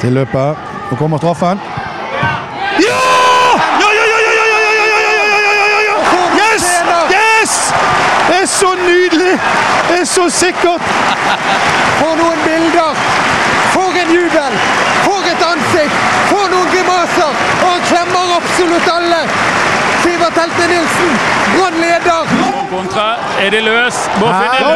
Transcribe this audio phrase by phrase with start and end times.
[0.00, 0.56] til løpet.
[0.90, 1.60] Nå kommer straffen.
[2.86, 3.00] Ja!
[3.82, 5.96] Ja, ja, ja, ja, ja, ja, ja, ja, ja, ja, ja, ja, ja, ja!
[6.40, 6.64] Yes!
[7.16, 7.52] Yes!
[8.28, 9.34] Det er så nydelig!
[9.88, 10.82] Det er så sikkert!
[12.00, 12.92] For noen bilder!
[13.74, 14.52] For en jubel!
[15.04, 15.96] For et ansikt!
[16.30, 17.32] For noen grimaser!
[17.62, 19.22] Og han klemmer absolutt alle!
[20.02, 21.12] Sivert Helte Nilsen,
[21.54, 22.22] Brann leder!
[22.70, 23.08] Kontra.
[23.40, 23.96] Er de løs?
[24.20, 24.70] Må finne Ja,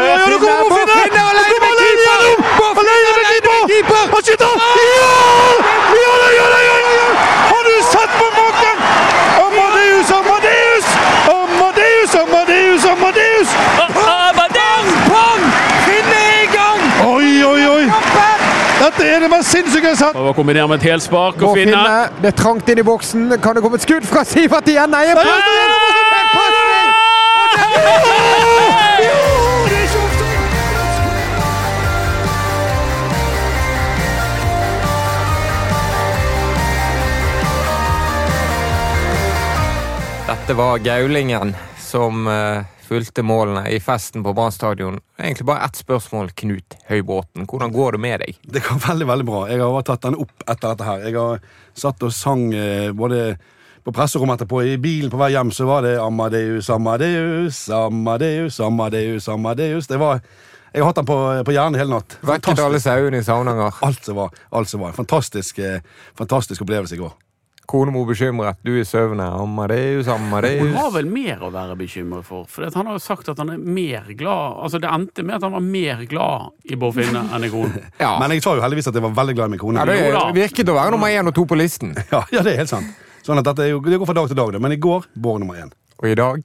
[3.74, 4.02] keeper!
[4.14, 4.52] Han skyter!
[5.00, 5.12] Ja!
[6.02, 7.08] Ja da, ja da, ja ja!
[7.50, 8.76] Har du sett på maken?
[9.44, 10.86] Amadeus, Amadeus!
[11.34, 13.48] Amadeus, Amadeus, Amadeus!
[13.86, 14.88] Amadeus!
[15.10, 15.42] Pang!
[15.86, 16.80] Finne i gang!
[17.14, 17.84] Oi, oi, oi!
[18.84, 20.16] Dette er det mest sinnssyke jeg har sett!
[20.16, 21.72] Prøver kombinere med et helspark og finne.
[21.72, 23.22] Finne, det er trangt inn i boksen.
[23.42, 24.92] Kan det komme et skudd fra Sivert igjen?
[24.92, 25.06] Nei,
[40.44, 44.98] Dette var Gaulingen som uh, fulgte målene i festen på Brann stadion.
[45.16, 47.46] Egentlig bare ett spørsmål, Knut Høybråten.
[47.48, 48.42] Hvordan går det med deg?
[48.52, 49.40] Det går veldig veldig bra.
[49.48, 51.06] Jeg har tatt den opp etter dette her.
[51.08, 51.40] Jeg har
[51.72, 53.38] satt og sang eh, både
[53.88, 59.32] på presserommet etterpå, i bilen på vei hjem, så var det Amadeus, Amadeus, Amadeus, Amadeus,
[59.32, 59.88] Amadeus.
[59.88, 60.20] Det var
[60.74, 62.20] Jeg har hatt den på, på hjernen hele natt.
[62.20, 63.80] Vekket alle sauene i Saunanger.
[63.80, 64.40] Alt som var.
[64.52, 64.92] Alt som var.
[64.92, 65.80] Fantastisk, eh,
[66.20, 67.16] fantastisk opplevelse i går.
[67.66, 69.24] Konemo bekymret, du i søvne.
[69.40, 72.44] Amadeus, Hun har vel mer å være bekymret for.
[72.50, 75.42] For han har jo sagt at han er mer glad Altså Det endte med at
[75.46, 77.80] han var mer glad i Bård Finne enn i kona.
[78.04, 78.18] Ja.
[78.20, 79.80] Men jeg sa jo heldigvis at jeg var veldig glad i min kone.
[79.80, 81.94] ja, det virket å være nummer én og to på listen.
[82.12, 82.92] Ja, ja, det er helt sant.
[83.24, 84.60] Sånn at dette er jo, Det går fra dag til dag, det.
[84.60, 85.72] men i går Bård nummer én.
[86.02, 86.44] Og i dag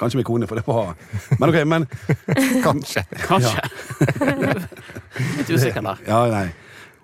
[0.00, 0.94] Kanskje min kone, for det var
[1.36, 1.84] Men ok, men
[2.66, 3.04] kanskje.
[3.28, 3.60] Kanskje.
[5.36, 6.00] Litt usikker der.
[6.08, 6.46] Ja, nei.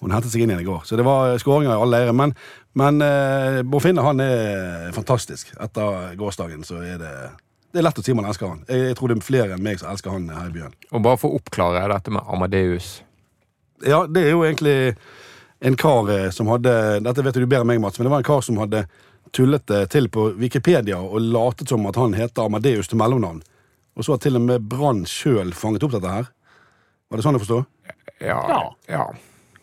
[0.00, 0.84] Hun hentet seg inn igjen i går.
[0.86, 2.14] Så det var skåringer i alle leirer.
[2.16, 2.32] Men,
[2.76, 5.54] men eh, Bofinne Finne han er fantastisk.
[5.60, 7.12] Etter gårsdagen så er det
[7.72, 8.60] Det er lett å si man elsker han.
[8.68, 10.76] Jeg, jeg tror det er flere enn meg som elsker han her i byen.
[10.92, 13.02] Og bare for å oppklare dette med Amadeus.
[13.84, 14.96] Ja, det er jo egentlig
[15.60, 16.72] en kar eh, som hadde
[17.04, 18.86] Dette vet du bedre enn meg, Mats, men det var en kar som hadde
[19.36, 23.42] tullet det til på Wikipedia og latet som at han heter Amadeus til mellomnavn.
[23.98, 26.30] Og så har til og med Brann sjøl fanget opp dette her.
[27.10, 27.58] Var det sånn å forstå?
[28.24, 28.38] Ja.
[28.88, 29.04] Ja.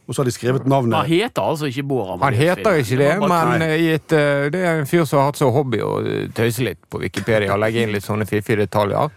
[0.06, 0.98] Og så har de skrevet navnet.
[1.00, 4.90] Han heter altså ikke Bård Han heter ikke det, men et, eh, det er en
[4.90, 5.96] fyr som har hatt som hobby å
[6.38, 9.10] tøyse litt på Wikipedia og legge inn litt sånne fiffige detaljer.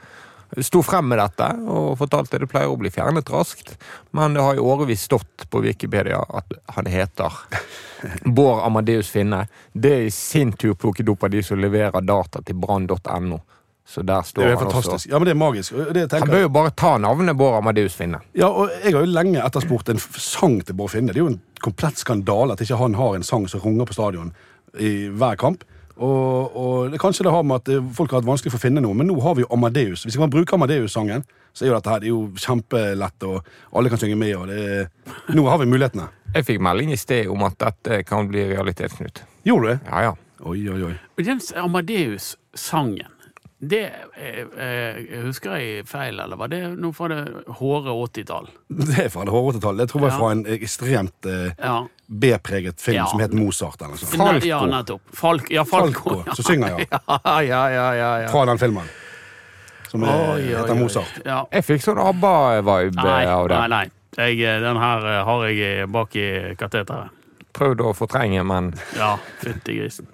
[0.64, 3.74] Sto frem med dette og fortalte det pleier å bli fjernet raskt,
[4.16, 7.36] men det har i årevis stått på Wikipedia at han heter
[8.24, 9.44] Bård Amadeus Finne.
[9.72, 13.42] Det er i sin tur plukket opp av de som leverer data til brann.no.
[13.88, 14.74] Så der står Det er han også.
[14.82, 15.08] fantastisk.
[15.08, 15.72] Ja, men det er magisk.
[15.96, 18.18] Det Han bør jo bare ta navnet Bård Amadeus Finne.
[18.36, 21.08] ja, og jeg har jo lenge etterspurt en sang til Bård Finne.
[21.14, 23.96] Det er jo en komplett skandale at ikke han har en sang som runger på
[23.96, 24.32] stadion
[24.78, 25.64] i hver kamp.
[25.98, 28.62] Og, og det, kanskje det har med at eh, folk har hatt vanskelig for å
[28.68, 30.04] finne noe, men nå har vi jo Amadeus.
[30.04, 33.42] Hvis vi kan bruke Amadeus-sangen, så er jo dette her det er jo kjempelett, og
[33.74, 34.36] alle kan synge med.
[34.36, 34.86] og det er,
[35.34, 36.06] Nå har vi mulighetene.
[36.36, 39.24] Jeg fikk melding i sted om at dette kan bli realitet, Knut.
[39.48, 39.78] Gjorde du det?
[39.90, 40.12] Ja, ja.
[40.46, 40.94] Oi, oi, oi.
[41.18, 43.10] Og Jens Amadeus-sangen,
[43.60, 43.80] det
[44.14, 47.24] eh, eh, husker jeg feil, eller var det noe fra det
[47.58, 48.46] hårde 80-tall?
[48.86, 49.78] Det er fra det hårde 80-tallet.
[49.82, 50.18] Det tror jeg var Ja.
[50.20, 51.78] fra en ekstremt eh, Ja.
[52.06, 53.06] B-preget film Ja.
[53.10, 53.82] som het Mozart.
[53.82, 54.14] eller sånt.
[54.14, 54.46] Falco.
[54.46, 55.02] Ja, nettopp.
[55.12, 56.10] Falk, ja, Falco.
[56.22, 57.42] Falco, som synger, ja.
[57.42, 58.28] ja, ja, ja.
[58.30, 58.86] Fra den filmen.
[59.88, 60.74] Som er, Oi, oi, heter.
[60.78, 61.18] Mozart.
[61.24, 61.42] Ja.
[61.50, 63.58] Jeg fikk sånn ABBA-vibe av det.
[63.58, 63.84] nei, nei.
[64.18, 66.28] Jeg, eh, den her eh, har jeg bak i
[66.60, 67.10] kateteret.
[67.58, 70.06] Prøvd å fortrenge, men Ja, fytti grisen.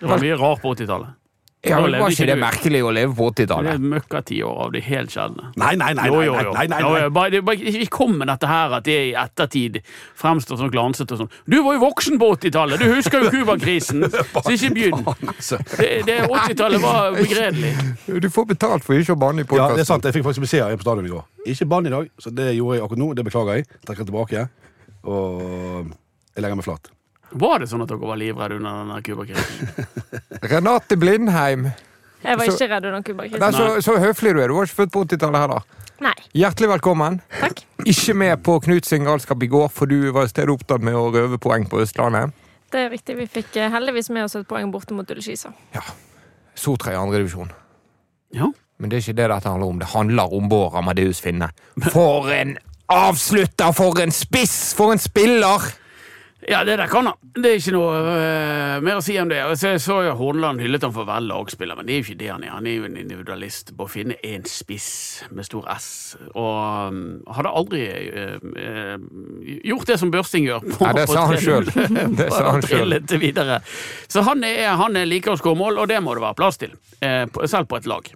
[0.00, 1.14] Det var mye rart på 80-tallet.
[1.66, 3.66] Ja, det var ikke det merkelig å leve på 80-tallet?
[3.66, 3.86] Det er 80-tallet?
[3.92, 5.48] møkkatiår av de helt sjeldne.
[5.58, 6.04] Nei, nei, nei.
[6.08, 7.08] Nei, nei, nei, nei, nei.
[7.10, 9.80] bare- bare- Ikke kom med dette her at det i ettertid
[10.14, 11.30] fremstår sånn glansete og sånn.
[11.50, 12.78] Du var jo voksen på 80-tallet!
[12.78, 14.06] Du husker jo Cuba-krisen!
[14.10, 15.02] Så ikke begynn.
[15.08, 15.58] Altså.
[15.76, 17.74] Det, det 80-tallet var begredelig.
[18.22, 20.04] Du får betalt for ikke å banne i Ja, det er sant.
[20.06, 21.24] Jeg fikk faktisk beskjed av en på stadion i går.
[21.46, 23.10] Ikke bann i dag, så det gjorde jeg akkurat nå.
[23.18, 23.66] Det beklager jeg.
[23.88, 24.46] Trekker tilbake.
[25.08, 25.90] Og
[26.36, 26.90] jeg legger meg flat.
[27.30, 29.88] Var det sånn at dere var livredde under denne Cuba-krisen?
[30.52, 31.68] Renate Blindheim.
[32.22, 33.52] Jeg var Så- ikke redd under Cuba-krisen.
[33.58, 34.48] Så, så høflig du er.
[34.48, 35.66] Du var ikke født på 80-tallet heller.
[36.00, 36.14] Nei.
[36.38, 37.20] Hjertelig velkommen.
[37.40, 37.64] Takk.
[37.90, 40.94] Ikke med på Knut sin galskap i går, for du var i stedet opptatt med
[40.94, 42.32] å røve poeng på Østlandet.
[42.70, 43.16] Det er riktig.
[43.18, 45.50] Vi fikk eh, heldigvis med oss et poeng borte mot Ullskisa.
[46.58, 47.50] Sotra i andredivisjon.
[48.36, 48.50] Ja.
[48.78, 49.78] Men det er ikke det dette handler om.
[49.82, 51.48] Det handler om Bård Amadeus Finne.
[51.90, 52.56] For en
[52.92, 53.72] avslutter!
[53.74, 54.72] For en spiss!
[54.78, 55.64] For en spiller!
[56.48, 57.16] Ja, det der kan han.
[57.36, 59.42] Det er ikke noe uh, mer å si om det.
[59.44, 62.06] Og så så jo Horneland hyllet han for å være lagspiller, men det er jo
[62.06, 62.52] ikke det han er.
[62.54, 64.88] Han er jo en individualist på å finne én spiss
[65.30, 65.88] med stor S.
[66.32, 67.02] Og um,
[67.36, 68.94] hadde aldri uh, øh,
[69.68, 70.64] gjort det som Børsting gjør.
[70.72, 71.68] på- Nei, det sa han selv.
[72.22, 72.96] Det sa han sjøl.
[74.08, 76.56] Så han, er, han er liker å skåre mål, og det må det være plass
[76.64, 76.72] til.
[77.04, 78.08] uh, selv på et lag.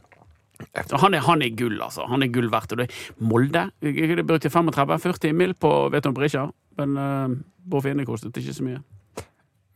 [0.88, 2.04] Så han er, han er gull, altså.
[2.08, 2.72] Han er gull verdt.
[2.72, 2.88] Og det,
[3.20, 6.46] Molde jeg- jeg brukte 35-40 mil på vet om Brisja,
[6.78, 8.82] men uh, Bård Finne kostet ikke så mye.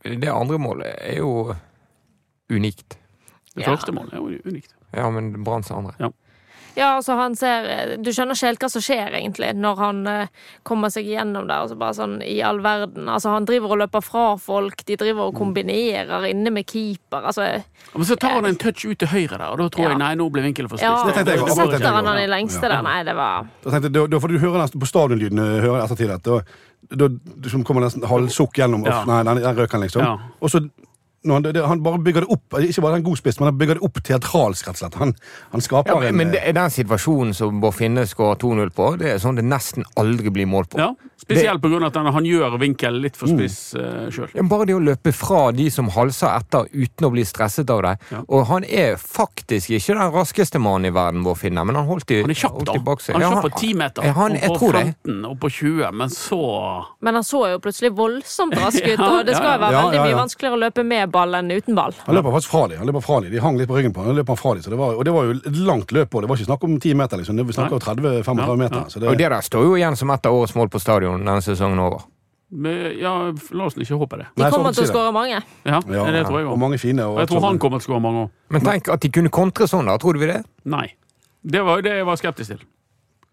[0.03, 1.53] Det andre målet er jo
[2.49, 2.97] unikt.
[3.55, 3.73] Det Ja.
[3.75, 4.73] første målet er jo unikt.
[4.93, 5.93] Ja, men Branns andre.
[6.77, 10.27] Ja, altså han ser Du skjønner ikke helt hva som skjer, egentlig, når han eh,
[10.63, 11.63] kommer seg gjennom der.
[11.65, 13.09] Altså bare sånn i all verden.
[13.09, 17.25] Altså, han driver og løper fra folk, de driver og kombinerer inne med keeper.
[17.31, 17.63] Altså,
[17.95, 19.89] Men så tar han en touch ut til høyre der, og da tror Ja.
[19.89, 21.65] jeg nei, nå blir vinkelen for ja, tenkte jeg også.
[21.71, 22.69] setter han han i lengste Ja.
[22.77, 22.81] der.
[22.83, 26.21] Nei, det var Da, tenkte, da, da får du høre på stadionlyden eh, ettertid at
[26.23, 26.41] da,
[26.89, 27.09] da
[27.51, 28.85] som kommer nesten halvsukk gjennom.
[28.87, 29.01] Ja.
[29.09, 30.05] Nei, den, den røk han liksom.
[30.05, 30.17] Ja.
[30.39, 30.63] Og så
[31.33, 33.79] han, det, han bare bygger det opp, ikke bare en god spiss, men han bygger
[33.79, 34.97] det opp teatralsk, rett og slett.
[35.01, 35.13] Han,
[35.55, 38.93] han skaper Ja, men, en men det, den situasjonen som Bård Finne skårer 2-0 på,
[39.01, 40.81] det er sånn det nesten aldri blir mål på.
[40.81, 44.29] Ja, Spesielt av at han, han gjør vinkelen litt for spiss uh, sjøl.
[44.37, 47.81] Ja, Bare det å løpe fra de som halser etter uten å bli stresset av
[47.83, 47.93] det.
[48.13, 48.21] Ja.
[48.29, 52.13] Og han er faktisk ikke den raskeste mannen i verden, Bård Finne, men han holdt
[52.13, 52.77] i Han er kjapp, da.
[52.77, 54.83] Han er kjapp på 10 meter, Ja, han, og jeg på tror det.
[55.09, 56.41] 15 og på 20, men så
[57.01, 59.73] Men han så jo plutselig voldsomt rask ut, Ja, og det skal ja, jo være
[59.73, 59.83] ja.
[59.87, 61.93] veldig mye vanskeligere å løpe med ball enn uten ball.
[62.05, 62.77] Han løper faktisk fra dem.
[62.79, 63.31] Han løper fra dem.
[63.31, 64.07] De hang litt på ryggen på han.
[64.11, 66.09] han løper han fra dem, så det var, og det var jo et langt løp
[66.13, 66.21] på.
[66.21, 67.41] Det var ikke snakk om 10 meter, liksom.
[67.47, 68.77] Vi snakker om 30-35 Ja, meter.
[68.77, 68.99] ja.
[68.99, 69.07] Det...
[69.09, 71.79] Og det, der står jo igjen som et av årets mål på stadion denne sesongen
[71.79, 72.05] over.
[72.49, 73.15] men, Ja,
[73.51, 74.27] la oss ikke håpe det.
[74.35, 75.41] De kommer til å skåre mange.
[75.65, 77.03] Ja, ja, det tror jeg og mange fine.
[77.09, 78.31] Og jeg tror han kommer til å skåre mange òg.
[78.49, 79.97] Men tenk at de kunne kontre sånn, da.
[79.97, 80.43] Tror du vi det?
[80.65, 80.87] Nei.
[81.43, 82.61] Det var jo det jeg var skeptisk til.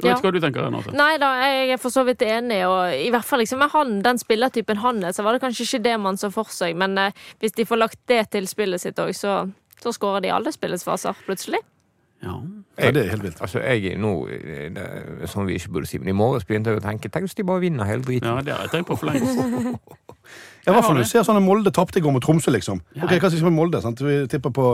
[0.02, 0.16] Jeg Ja.
[0.20, 0.92] hva du tenker, Renate.
[0.92, 4.02] Nei da, jeg er for så vidt enig, og i hvert fall liksom med han,
[4.02, 6.98] den spillertypen han er, så var det kanskje ikke det man så for seg, men
[6.98, 9.36] eh, hvis de får lagt det til spillet sitt òg, så,
[9.80, 11.60] så skårer de alle spillets faser, plutselig.
[12.24, 12.34] Ja.
[12.78, 13.40] ja, det er helt vilt.
[13.44, 16.80] Altså, jeg nå det er Som vi ikke burde si, men i morges begynte jeg
[16.80, 18.24] å tenke Tenk hvis de bare vinner hele driten.
[18.30, 19.36] ja, det har jeg tenkt på for lengst.
[20.64, 22.78] Ja, I hvert fall du ser sånne Molde tapte i går mot Tromsø, liksom.
[22.96, 23.80] Ok, Hva skal vi med Molde?
[23.84, 24.00] sant?
[24.00, 24.68] Vi tipper på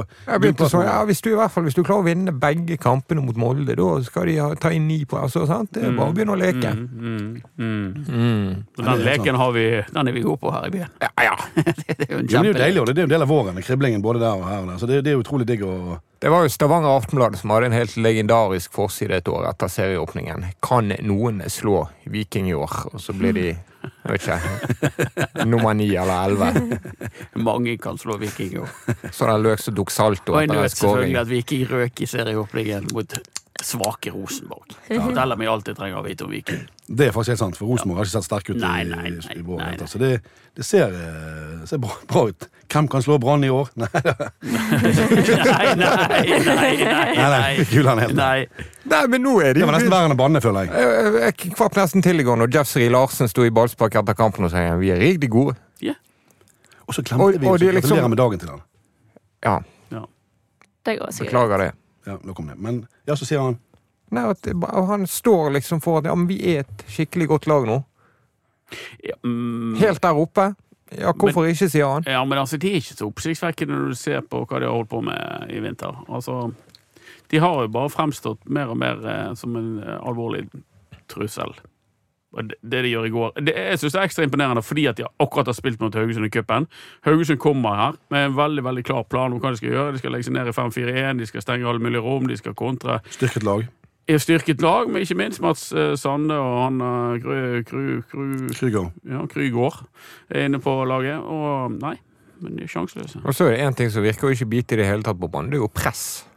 [0.71, 3.39] sånn, ja, hvis du i hvert fall hvis du klarer å vinne begge kampene mot
[3.41, 5.27] Molde, da skal de ha, ta inn ni poeng.
[5.27, 5.73] Altså, sant?
[5.75, 6.71] Det er bare å begynne å leke.
[6.77, 7.89] Mm, mm.
[8.07, 8.53] Mm.
[8.77, 10.95] Så Den leken har vi, den er vi gode på her i byen.
[11.03, 11.35] Ja, ja.
[11.65, 13.27] det er jo en Jo, det er jo deilig, og det er jo en del
[13.27, 13.61] av våren.
[13.67, 14.63] Kriblingen både der og her.
[14.63, 14.79] og der.
[14.83, 17.77] Så det, det er utrolig digg å Det var jo Stavanger Aftenblad som hadde en
[17.79, 20.47] helt legendarisk forside et år etter serieåpningen.
[20.63, 22.87] Kan noen slå Viking i år?
[22.93, 23.49] Og så blir de
[23.81, 26.79] jeg vet ikke, nummer ni eller elleve.
[27.49, 28.95] Mange kan slå Viking òg.
[29.13, 32.03] Så den løk som tok salto Og jeg etter en nøt selvfølgelig at Viking røk
[32.05, 33.17] i serieåpningen mot
[33.65, 34.75] svake Rosenborg.
[34.89, 36.63] Det forteller meg alt jeg trenger å vite om Viking.
[36.91, 39.11] Det er faktisk helt sant, for Rosenborg har ikke sett sterk ut i, Nei, nei,
[39.15, 39.59] nei, i vår.
[39.63, 39.87] nei, nei.
[39.91, 40.13] Så det,
[40.59, 42.49] det ser, eh, ser bra, bra ut.
[42.71, 43.69] Hvem kan slå Brann i år?
[43.77, 47.65] Nei, Nei, nei, nei, nei, nei, nei.
[47.71, 48.47] Kulan nei.
[48.91, 50.85] Nei, men nå er de Det var nesten verre enn å banne, føler jeg.
[50.85, 54.17] Jeg, jeg kvapp nesten til i går når Jeff Seri Larsen sto i ballspark etter
[54.19, 55.57] kampen og sa vi er riktig gode.
[55.83, 55.97] Ja.
[56.87, 58.63] Og så glemte Og- vi å liksom- gratulere med dagen til han.
[59.45, 59.59] Ja,
[60.85, 61.27] Det går sikkert.
[61.33, 61.71] beklager det.
[62.07, 62.57] Ja, nå kom det.
[62.57, 63.59] Men ja, så sier han
[64.11, 64.49] Nei, at
[64.89, 67.77] han står liksom for at ja, men vi er et skikkelig godt lag nå.
[69.07, 70.49] Ja, mm, Helt der oppe.
[70.91, 72.07] Ja, hvorfor ikke, sier han.
[72.07, 74.75] ja, men altså, de er ikke så oppsiktsvekkende når du ser på hva de har
[74.75, 75.95] holdt på med i vinter.
[76.11, 76.51] Altså,
[77.31, 80.49] de har jo bare fremstått mer og mer eh, som en eh, alvorlig
[81.11, 81.55] trussel.
[82.33, 84.85] Og det, det de gjør i går det, Jeg synes det er ekstra imponerende fordi
[84.87, 86.69] at de akkurat har spilt mot Haugesund i cupen.
[87.07, 89.93] Haugesund kommer her med en veldig veldig klar plan om hva de skal gjøre.
[89.93, 92.55] De skal legge seg ned i 5-4-1, de skal stenge alle mulige rom, de skal
[92.55, 93.01] kontre.
[93.11, 93.67] styrket lag.
[94.11, 96.81] Er styrket lag, men ikke minst Mats eh, Sande og han
[97.23, 99.83] Krygård Kru, Kru, Kru, ja, Krygård
[100.31, 101.19] er inne på laget.
[101.19, 101.97] Og nei,
[102.41, 103.23] men de er sjanseløse.
[103.25, 105.19] Og så er det én ting som virker å ikke bite i det hele tatt
[105.21, 105.53] på banen.
[105.53, 106.30] Det er jo press.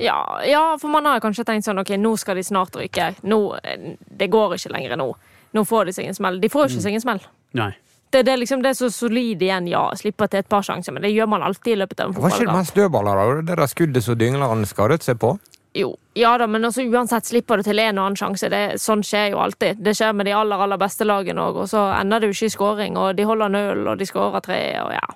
[0.00, 3.10] Ja, ja, for man har kanskje tenkt sånn ok, nå skal de snart ryke.
[3.28, 5.10] Nå, eh, det går ikke lenger nå.
[5.52, 6.40] Nå får de seg en smell.
[6.40, 6.70] De får Mm.
[6.72, 7.20] ikke seg en smell.
[7.54, 7.72] Nei.
[8.10, 9.84] Det, det, liksom, det er så solid igjen, ja.
[9.94, 12.30] Slipper til et par sjanser, men det gjør man alltid i løpet av en var
[12.30, 12.58] ikke det fotballkamp.
[12.58, 13.42] mest dødballer, da?
[13.42, 15.38] Det der skuddet som Dyngleren skadet seg på?
[15.74, 18.48] Jo, ja da, men også, uansett slipper du til en og annen sjanse.
[18.50, 19.78] Det, sånn skjer jo alltid.
[19.84, 22.46] Det skjer med de aller aller beste lagene òg, og så ender det jo ikke
[22.50, 22.96] i skåring.
[22.98, 25.06] Og de holder null, og de skårer tre, og ja.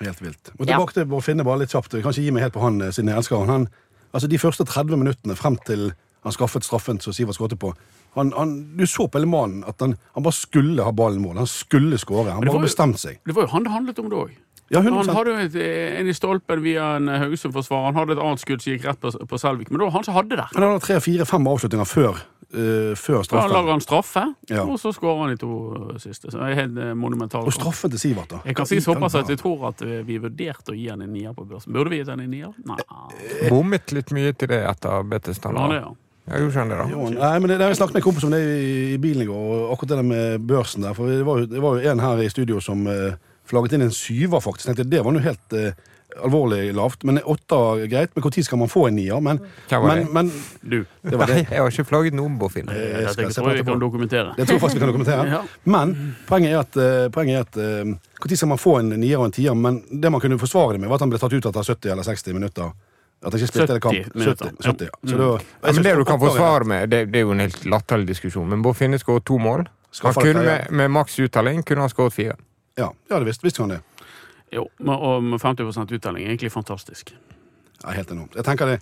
[0.00, 0.50] Helt vilt.
[0.58, 0.74] Og Ja.
[0.76, 1.92] tilbake til å finne bare litt kjapt.
[1.94, 3.48] Jeg kan ikke gi meg helt på han, eh, siden jeg elsker han.
[3.48, 3.68] han.
[4.14, 5.90] Altså, De første 30 minuttene frem til
[6.24, 7.74] han skaffet straffen som Sivert skåret på
[8.14, 11.42] han, han, Du så på hele mannen at han, han bare skulle ha ballen mål.
[11.42, 12.32] Han skulle skåre.
[12.32, 13.20] Han bare bestemte seg.
[13.26, 14.34] Det var jo han det handlet om da òg.
[14.72, 15.56] Ja, Han hadde jo et,
[16.00, 17.90] en i stolpen via en Haugesund-forsvarer.
[17.90, 19.68] Han hadde et annet skudd som gikk rett på, på Selvik.
[19.70, 20.46] Men det var han som hadde det.
[20.54, 22.22] Han hadde tre, fire, fem avslutninger før
[22.54, 24.62] eh, før Da lager han straffe, Ja.
[24.64, 25.50] og så skårer han de to
[25.90, 26.30] eh, siste.
[26.30, 27.46] Så det er helt eh, monumentalt.
[27.46, 28.40] Og straffen til Sivert, da.
[28.46, 31.34] Jeg kan si såpass at jeg tror at vi vurderte å gi han en nier
[31.36, 31.72] på børsen.
[31.74, 32.54] Burde vi gitt han en nier?
[32.64, 32.78] Nei.
[33.50, 35.54] Bommet litt mye til det etter Bettestad.
[35.58, 35.92] Ja, ja.
[36.24, 36.84] Jeg gjorde ikke det, da.
[36.88, 39.26] Jo, nei, men det, det jeg snakket med en kompis om det i, i bilen
[39.26, 40.94] i går, og akkurat det der med børsen der.
[40.96, 43.92] For det var det var jo en her i studio som eh, flagget inn en
[43.92, 44.70] syver, faktisk.
[44.70, 45.76] Tenkte, det var jo helt eh,
[46.22, 47.04] alvorlig lavt.
[47.04, 48.10] Men åtte er greit.
[48.14, 49.20] Men når skal man få en nier?
[49.20, 49.40] Men,
[49.70, 50.12] Hva var men, det?
[50.12, 50.30] men
[50.62, 50.78] Du.
[51.02, 51.46] det var Nei, det.
[51.50, 52.68] jeg har ikke flagget noen på Finn.
[52.70, 54.34] Jeg skal se tror jeg vi kan dokumentere.
[54.36, 55.28] Det tror jeg faktisk vi kan dokumentere.
[55.34, 55.42] Ja.
[55.64, 55.94] Men
[56.28, 57.94] poenget er at, eh, poenget er at eh,
[58.24, 59.54] Når skal man få en nier og en tier?
[59.54, 61.90] Men det man kunne forsvare det med, var at han ble tatt ut etter 70
[61.92, 62.72] eller 60 minutter.
[63.24, 63.94] At han ikke spilte hele 70 kamp.
[64.12, 64.50] 70, minutter.
[64.60, 64.98] 70, ja.
[65.00, 67.40] Så det, var- Ja, men det du kan forsvare med, det, det er jo en
[67.40, 69.64] helt latterlig diskusjon, men Bård Finne skåret to mål.
[69.64, 72.36] Han Skaffa det kunne med, med maks uttelling kunne han skåret fire.
[72.76, 73.80] Ja, ja det visste, visste han det.
[74.54, 77.10] Jo, og med 50% uttelling er egentlig fantastisk.
[77.82, 78.36] Ja, helt enormt.
[78.38, 78.78] Jeg tenker det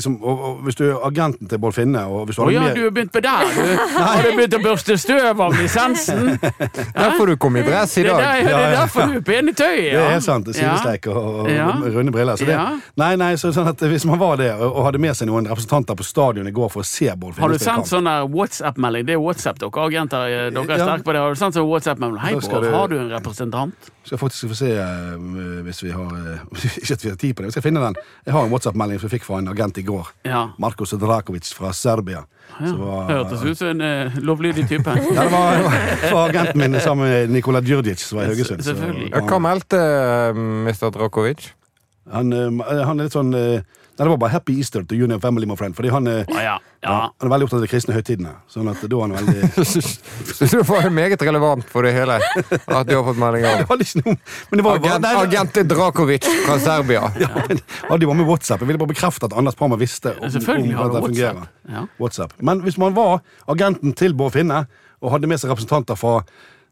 [0.00, 2.60] som, og, og, Hvis du er agenten til Bård Finne og hvis du Å ja,
[2.66, 2.74] med...
[2.76, 3.62] du har begynt på der, du!
[4.04, 6.34] Har du begynt å børste støv av lisensen?
[7.00, 8.44] Derfor du kom i dress i Det er, dag.
[8.44, 10.50] der, det er derfor du er pen i tøyet, Det er helt sant.
[10.52, 11.68] Sidesleik og, og, Ja.
[11.72, 12.36] og runde briller.
[12.36, 12.66] Så det, Ja.
[13.00, 15.96] nei, nei, så, sånn at Hvis man var det og, hadde med seg noen representanter
[15.96, 19.06] på stadion i går for å se Bård Finne Har du sendt sånn WhatsApp-melding?
[19.08, 20.26] Det er WhatsApp, dere agenter.
[20.28, 20.84] eh, Dere er Ja.
[20.90, 21.20] sterke på det.
[21.24, 22.20] Har du sendt sånn WhatsApp-melding?
[22.20, 23.90] Hei, Bård, du- har du en representant?
[24.04, 25.16] Skal faktisk få se eh,
[25.64, 26.38] hvis vi har eh,
[26.82, 27.94] Ikke at vi har tid på det, vi skal finne den.
[28.26, 30.06] Jeg har en WhatsApp-melding som vi fikk fra en agent i går.
[30.22, 30.50] Ja.
[30.58, 32.24] Markos Drakovic fra Serbia.
[32.60, 34.90] Ja, var- Hørtes ut som en eh, lovlydig type.
[35.14, 35.56] Ja, det var,
[36.02, 38.64] det var, agenten min sammen med Nikola Djurdjic som var i Haugesund.
[39.14, 40.90] Hva meldte uh, Mr.
[40.94, 41.52] Drakovic?
[42.10, 43.62] Han, uh, han er litt sånn eh,
[44.00, 45.74] Nei, det var bare 'Happy Easter to Junior family, my friend'.
[45.76, 46.54] Fordi han, er, Å ja.
[46.80, 46.92] ja.
[47.12, 48.30] han er veldig opptatt av de kristne høytidene.
[48.48, 49.50] Sånn at da er han veldig
[50.38, 53.82] Så det var meget relevant for det hele at du har fått melding om var
[54.56, 57.10] det var Agent, nei, nei, Agent Drakovic fra Serbia.
[57.20, 58.64] ja, men Hadde jo bare med WhatsApp.
[58.64, 61.42] Jeg ville bare bekrefte at Anders Parma visste om, om at det fungerer.
[61.42, 61.68] WhatsApp.
[61.68, 61.84] Ja.
[62.00, 62.32] WhatsApp.
[62.40, 63.20] Men hvis man var
[63.52, 64.62] agenten til Bård Finne
[65.04, 66.22] og hadde med seg representanter fra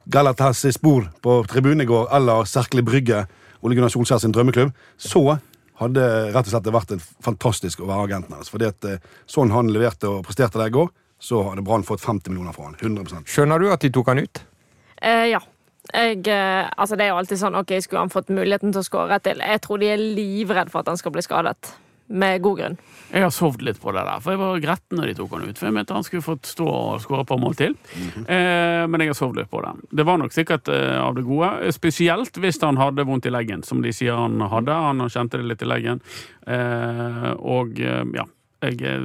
[0.08, 3.26] Galatasaray på tribunen i går, eller Serkelig Brygge,
[3.60, 5.36] Ole Gunnar Solskjær sin drømmeklubb, så
[5.78, 8.50] hadde rett og slett vært en fantastisk å være agenten hans.
[8.52, 12.04] Fordi at eh, sånn han leverte og presterte der i går, så hadde Brann fått
[12.04, 12.76] 50 millioner fra han.
[12.78, 14.42] 100% Skjønner du at de tok han ut?
[15.02, 15.42] Eh, ja.
[15.88, 18.86] Jeg, eh, altså det er jo alltid sånn OK, skulle han fått muligheten til å
[18.86, 19.40] skåre til?
[19.40, 21.72] Jeg tror de er livredd for at han skal bli skadet.
[22.08, 22.76] Med god grunn.
[23.12, 25.44] Jeg har sovet litt på det der, for jeg var gretten når de tok han
[25.48, 25.58] ut.
[25.58, 27.76] For jeg mente han skulle fått stå og skåre et par mål til.
[28.24, 29.74] eh, men jeg har sovet litt på det.
[30.00, 31.52] Det var nok sikkert eh, av det gode.
[31.76, 34.72] Spesielt hvis han hadde vondt i leggen, som de sier han hadde.
[34.72, 36.02] Han kjente det litt i leggen.
[36.48, 38.28] Eh, og eh, ja.
[38.64, 39.04] Jeg, eh,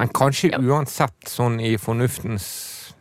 [0.00, 2.48] Men kanskje uansett sånn i fornuftens
[2.88, 2.97] ja,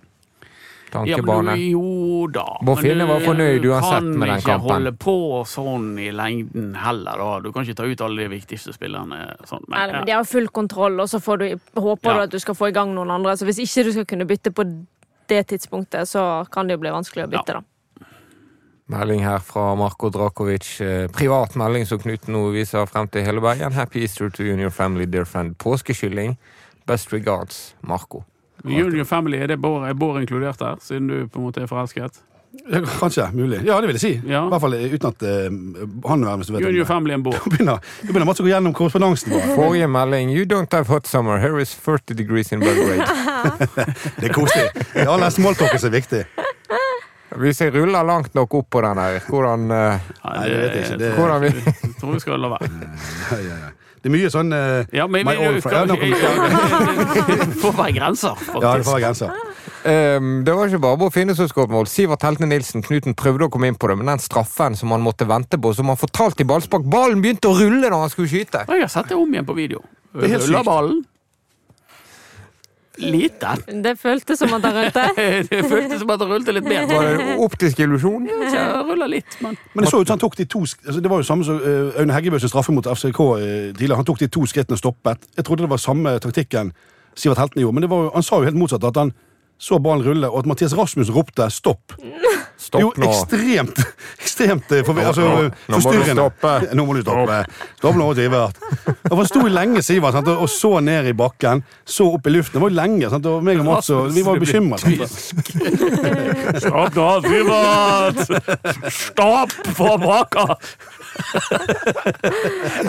[0.91, 1.55] tankebane.
[1.57, 2.45] Ja, jo da.
[2.61, 5.15] Du var fornøyd uansett med den kan ikke holde på
[5.45, 7.39] sånn i lengden heller, da.
[7.43, 9.63] Du kan ikke ta ut alle de viktigste spillerne sånn.
[9.67, 10.05] Nei, Men, men.
[10.05, 12.13] De har full kontroll, og så får du, håper Ja.
[12.17, 13.35] du at du skal få i gang noen andre.
[13.37, 14.63] Så hvis ikke du skal kunne bytte på
[15.27, 17.63] det tidspunktet, så kan det jo bli vanskelig å bytte, da.
[18.87, 20.79] Melding her fra Marko Drakovic.
[20.79, 23.73] eh, Privat melding som Knut nå viser frem til hele Bergen.
[23.73, 25.57] Happy Easter to you and your family, dear friend.
[25.57, 26.37] Påskekylling.
[26.87, 28.23] Best regards, Marco.
[28.63, 31.69] Junior Family, er det Bård, er Bård inkludert der, siden du på en måte er
[31.69, 32.21] forelsket?
[32.71, 33.29] Ja, Kanskje.
[33.33, 33.61] Mulig.
[33.65, 34.11] Ja, det vil jeg si.
[34.27, 34.45] Ja.
[34.47, 37.23] I hvert fall eh, uten at uh, han er hvis du vet Junior family en
[37.23, 37.37] Bård.
[37.45, 39.45] Nå begynner, nå begynner Mats å gå gjennom korrespondansen vår.
[39.55, 40.33] Forrige melding.
[40.33, 41.39] You don't have hot summer.
[41.43, 43.05] Here is 40 degrees in Belgrade.
[44.19, 44.71] Det er koselig.
[44.93, 46.23] Det aller smalltalket som er viktig.
[47.37, 50.85] Hvis jeg ruller langt nok opp på den her, hvordan uh, Nei, det vet jeg
[50.85, 50.99] ikke.
[51.01, 51.51] Det, Hvordan vi
[51.85, 52.69] Jeg tror vi skal la være.
[52.73, 53.75] ja, ja, ja.
[54.07, 55.91] Det er mye sånn uh, Ja, men My old friend.
[55.91, 58.63] Det får være grenser, faktisk.
[58.63, 59.33] Ja, det får være grenser.
[59.83, 61.89] Um, Det var ikke bare Bård Finne som skåret mål.
[61.91, 65.03] Sivert Heltene Nilsen Knuten prøvde å komme inn på det, men den straffen som han
[65.03, 68.31] måtte vente på, som han fortalte i ballspark Ballen begynte å rulle når han skulle
[68.31, 68.63] skyte!
[68.71, 69.83] Jeg har sett det om igjen på video.
[70.15, 71.03] Ruller ballen.
[72.97, 73.53] Lite.
[73.83, 75.03] Det føltes som at han rullte?
[75.51, 76.87] Det føltes som at det rullte litt mer.
[76.91, 78.27] Var det en optisk illusjon?
[78.53, 81.11] Ja, ruller litt, men Men det så ut som han tok de to altså Det
[81.11, 83.99] var jo samme som eh, Aune Heggebøs straffe mot FCK eh, tidligere.
[84.01, 85.29] Han tok de to skrittene og stoppet.
[85.37, 86.73] Jeg trodde det var samme taktikken
[87.17, 88.83] Sivert Heltene gjorde, men det var han sa jo helt motsatt.
[88.83, 89.13] At han
[89.57, 91.97] så ballen rulle, og at Mathias Rasmus ropte 'stopp'.
[92.57, 93.05] Stopp jo, nå.
[93.11, 93.77] ekstremt
[94.23, 96.53] ekstremt eh, forvi- Nå- altså, nå- nå må du stoppe.
[96.73, 97.35] Nå må du stoppe.
[97.77, 98.57] Stopp nå, Sivert.
[99.11, 100.27] Og Han sto lenge, Sivert, sant?
[100.33, 101.61] og så ned i bakken.
[101.85, 102.57] Så opp i luften.
[102.57, 103.09] Det var jo lenge.
[103.13, 103.25] Sant?
[103.29, 104.81] Og meg og Mats og, vi var jo bekymret.
[106.65, 108.19] Stopp nå, Sivert!
[108.97, 110.47] Stopp for baka!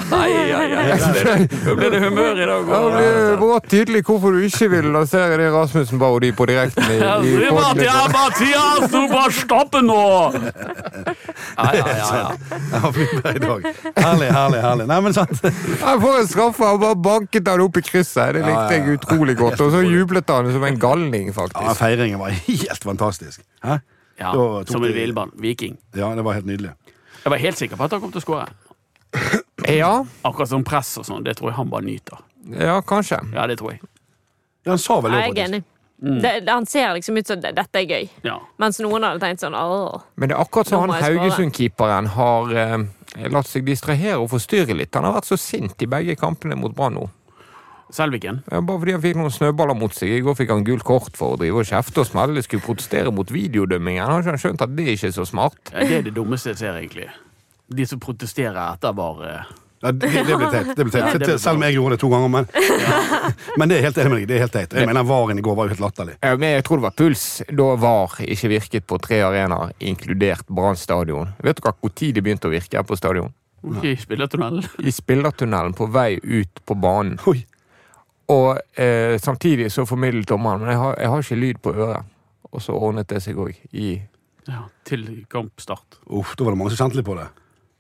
[0.09, 0.97] Nei, ja, ja.
[1.67, 2.69] Nå ble det humør i dag.
[2.73, 6.99] Ja, det blir bra tydelig hvorfor du ikke vil lansere det Rasmussen-parodi på direkten i,
[6.99, 7.99] i Sivert, ja.
[8.17, 9.58] Mathias, du bare stopp!
[9.59, 9.99] Tape nå!
[11.59, 12.33] Ja, ja, ja.
[12.73, 12.91] ja.
[13.39, 13.67] Dag.
[13.97, 14.61] Herlig, herlig.
[14.63, 14.87] herlig.
[14.91, 15.43] Nei, men sant.
[15.43, 18.37] Jeg får en straffe, han bare banket han opp i krysset.
[18.39, 19.61] Det likte jeg utrolig godt.
[19.65, 21.75] Og så jublet han som en galning, Ja.
[21.79, 23.43] Feiringen var helt fantastisk.
[23.65, 23.81] Hæ?
[24.19, 24.33] ja
[24.67, 25.31] som en villmann.
[25.39, 25.77] Viking.
[25.95, 26.73] Ja, det var helt nydelig.
[27.25, 28.49] Jeg var helt sikker på at han kom til å skåre.
[29.69, 31.23] Ja, Akkurat som press og sånn.
[31.27, 32.19] Det tror jeg han bare nyter.
[32.59, 33.21] ja, kanskje.
[33.35, 33.83] Ja, det tror jeg.
[34.65, 35.75] Ja, han sa vel det, Jeg er faktisk.
[36.03, 36.23] Enig.
[36.23, 38.09] Det, det, han ser liksom ut som det- dette er gøy.
[38.25, 38.39] Ja.
[38.59, 40.03] Mens noen hadde tenkt sånn åh.
[40.17, 41.03] Men det er akkurat som han.
[41.03, 44.95] Haugesund-keeperen har eh, latt seg distrahere og forstyrre litt.
[44.95, 47.09] Han har vært så sint i begge kampene mot Brann nå.
[47.91, 48.43] Selviken.
[48.53, 50.11] Ja, Bare fordi han fikk noen snøballer mot seg.
[50.13, 52.43] I går fikk han gult kort for å drive og kjefte og smelle.
[52.45, 54.03] Skulle protestere mot videodømmingen.
[54.05, 55.57] Han har ikke skjønt at det ikke er så smart.
[55.73, 57.09] Ja, det er det dummeste jeg ser, egentlig.
[57.73, 60.71] De som protesterer etter var eh, Ja, det, det ble teit.
[60.75, 61.05] Det ble teit.
[61.05, 62.31] Ja, det ble Selv om jeg gjorde det to ganger.
[62.35, 62.49] Men,
[63.61, 64.29] men det er helt enig med deg.
[64.31, 64.79] Det er helt teit.
[64.81, 66.17] Jeg mener, Varen i går var jo helt latterlig.
[66.23, 70.51] Ja, Men jeg tror det var puls da VAR ikke virket på tre arenaer, inkludert
[70.51, 71.31] Brann stadion.
[71.45, 73.35] Vet dere når tid de begynte å virke her på stadion?
[73.83, 74.63] i spillertunnelen.
[74.79, 77.19] I spillertunnelen på vei ut på banen.
[77.27, 77.41] Oi.
[78.31, 82.15] Og eh, samtidig så formidlet dommeren Men jeg har, jeg har ikke lyd på øret.
[82.53, 83.99] Og så ordnet det seg òg i
[84.49, 85.99] Ja, til kampstart.
[86.07, 87.27] Uff, da var det mange som kjente litt på det.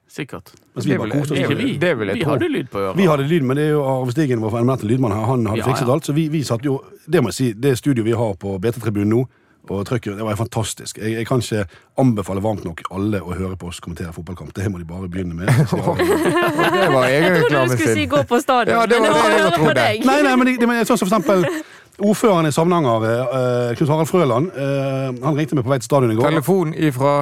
[0.08, 0.52] Sikkert.
[0.74, 1.38] Mens vi Det bare koste oss.
[1.48, 1.76] det vi.
[1.76, 2.30] det vil jeg vi tro.
[2.32, 2.96] hadde lyd på øret.
[2.96, 5.58] Vi hadde lyd, men det er jo Arve Stigen, vår eminente lydmann, her, han hadde
[5.60, 5.92] Ja, fikset ja.
[5.92, 6.06] alt.
[6.08, 9.08] Så vi, vi satt jo Det må jeg si, det studioet vi har på BT-tribunen
[9.12, 9.26] nå,
[9.68, 10.96] og trykket, det var fantastisk.
[10.96, 11.66] Jeg, jeg kan ikke
[12.00, 14.54] anbefale varmt nok alle å høre på oss kommentere fotballkamp.
[14.56, 15.46] Det må de bare begynne med.
[15.52, 16.14] det var egen
[16.88, 19.18] reklame det var Jeg trodde du skulle si gå på stadion, Ja, det men var
[19.18, 20.06] det var det jeg høre på deg.
[20.08, 21.44] Nei, nei, men, det, det, men sånn som for eksempel
[21.98, 26.12] ordføreren i Samnanger, eh, Knut Harald Frøland, eh, han ringte meg på vei til stadion
[26.14, 26.30] i går.
[26.30, 27.14] Telefon ifra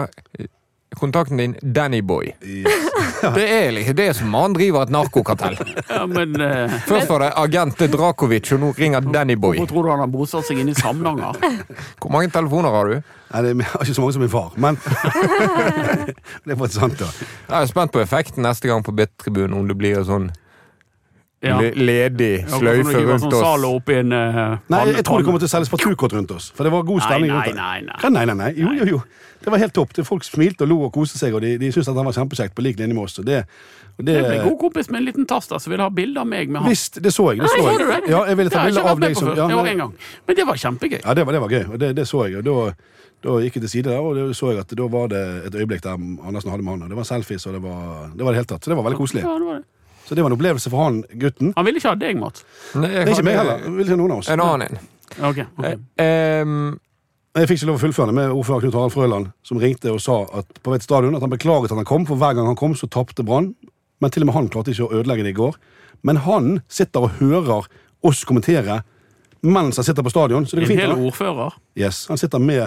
[0.98, 2.32] kontakten din, Danny Boy.
[2.42, 2.86] Yes.
[3.34, 5.56] Det er liksom det som han driver et narkokartell.
[5.88, 9.56] Ja, men uh, Først var det agent Drakovic, og nå ringer Danny Boy.
[9.56, 11.38] Hvorfor tror du han har bosatt seg inne i Samnanger?
[12.00, 13.12] Hvor mange telefoner har du?
[13.32, 14.78] Nei, det er ikke så mange som min far, men
[16.46, 17.08] Det er faktisk sant, da.
[17.48, 20.28] Jeg er spent på effekten neste gang på Bitt-tribunen, om det blir en sånn
[21.44, 21.58] Ja.
[21.60, 23.90] ledig sløyfe rundt sånn oss.
[23.92, 26.48] En uh, Nei, jeg tror det kommer til å selges partukort rundt oss.
[26.56, 28.10] For det var god stemning rundt det.
[28.10, 28.52] nei, nei, nei.
[28.56, 29.02] Jo, jo, jo.
[29.44, 29.92] Det var helt topp.
[30.06, 32.54] Folk smilte og lo og koste seg, og de, de syntes at han var kjempekjekt
[32.56, 33.18] på lik linje med oss.
[33.20, 33.42] Og det,
[33.96, 36.28] og det, Jeg ble god kompis med en liten taster som ville ha bilde av
[36.30, 36.72] meg med han.
[36.72, 37.44] Visst, det så jeg.
[37.44, 38.02] Det så Nei, jeg.
[38.12, 39.86] Ja, jeg ville ta bilde av deg som ja, men...
[40.26, 40.98] Men det var kjempegøy.
[41.02, 42.40] ja, det var, det var gøy, og det, det så jeg.
[42.40, 42.56] Og da,
[43.26, 45.60] da gikk jeg til side der, og da så jeg at da var det et
[45.62, 46.84] øyeblikk der Andersen hadde med han.
[46.88, 48.64] og Det var selfies, og det var det var det hele tatt.
[48.64, 49.24] Så det var veldig koselig.
[49.24, 49.66] Ja, det var det.
[50.06, 51.52] Så det var en opplevelse for han gutten.
[51.56, 52.44] Han ville ikke ha deg, Mats.
[52.78, 53.64] Nei, jeg Det er ikke meg heller.
[53.66, 54.28] Vil ikke noen av oss.
[54.30, 54.92] En annen en.
[55.16, 55.64] Ok, ok.
[55.66, 56.76] Eh, ehm,
[57.36, 59.98] Jeg fikk ikke lov å fullføre det med ordfører Knut Harald Frøland, som ringte og
[60.00, 62.56] sa at på et stadion at han beklaget at han kom, for hver gang han
[62.56, 63.50] kom, så tapte Brann.
[64.00, 65.58] Men til og med han klarte ikke å ødelegge det i går.
[66.06, 67.68] Men han sitter og hører
[68.06, 68.82] oss kommentere
[69.46, 70.46] mens han sitter på stadion.
[70.48, 70.80] Så det En går fint.
[70.80, 70.96] hel da.
[71.10, 71.58] ordfører.
[71.76, 72.62] Yes, Han sitter med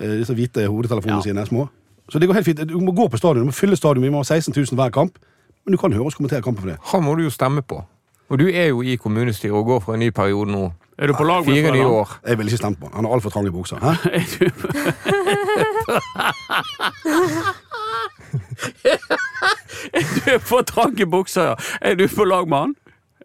[0.00, 1.22] eh, disse hvite hodetelefonene Ja.
[1.22, 1.68] sine, små.
[2.12, 2.68] Så det går helt fint.
[2.68, 4.02] Du må gå på stadion, du må fylle stadion.
[4.04, 5.16] Vi må ha 16 000 hver kamp.
[5.64, 6.78] Men du kan høre oss kommentere kampen for det.
[6.92, 7.80] han må du jo stemme på.
[8.30, 10.72] Og du er jo i kommunestyret og går for en ny periode nå.
[10.98, 11.94] Er du på lag med Fire nye Frøland?
[11.96, 12.08] år.
[12.26, 12.94] Jeg ville ikke stemt på han.
[12.94, 13.76] Han har altfor trange bukser.
[13.80, 13.92] Hæ?
[19.92, 21.56] Er du for trang i trange bukser, ja.
[21.80, 22.74] Er du på lag med han?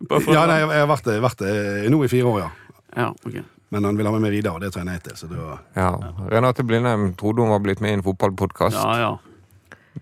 [0.09, 0.37] På Frøland?
[0.37, 2.49] Ja, nei, jeg har vært det, vært det nå i fire år, ja.
[2.97, 3.43] Ja, okay.
[3.69, 5.15] Men han vil ha med meg videre, og det tar jeg nei til.
[5.19, 5.59] Så det var...
[5.75, 5.91] Ja.
[6.31, 8.79] Renate Blindheim trodde hun var blitt med i en fotballpodkast.
[8.79, 9.11] Ja, ja.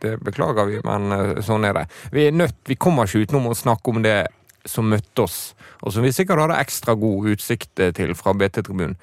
[0.02, 1.86] Det beklager vi, men eh, sånn er det.
[2.14, 4.18] Vi er nødt, vi kommer ikke utenom å snakke om det
[4.66, 5.40] som møtte oss,
[5.82, 8.96] og som vi sikkert hadde ekstra god utsikt eh, til fra BT-tribunen.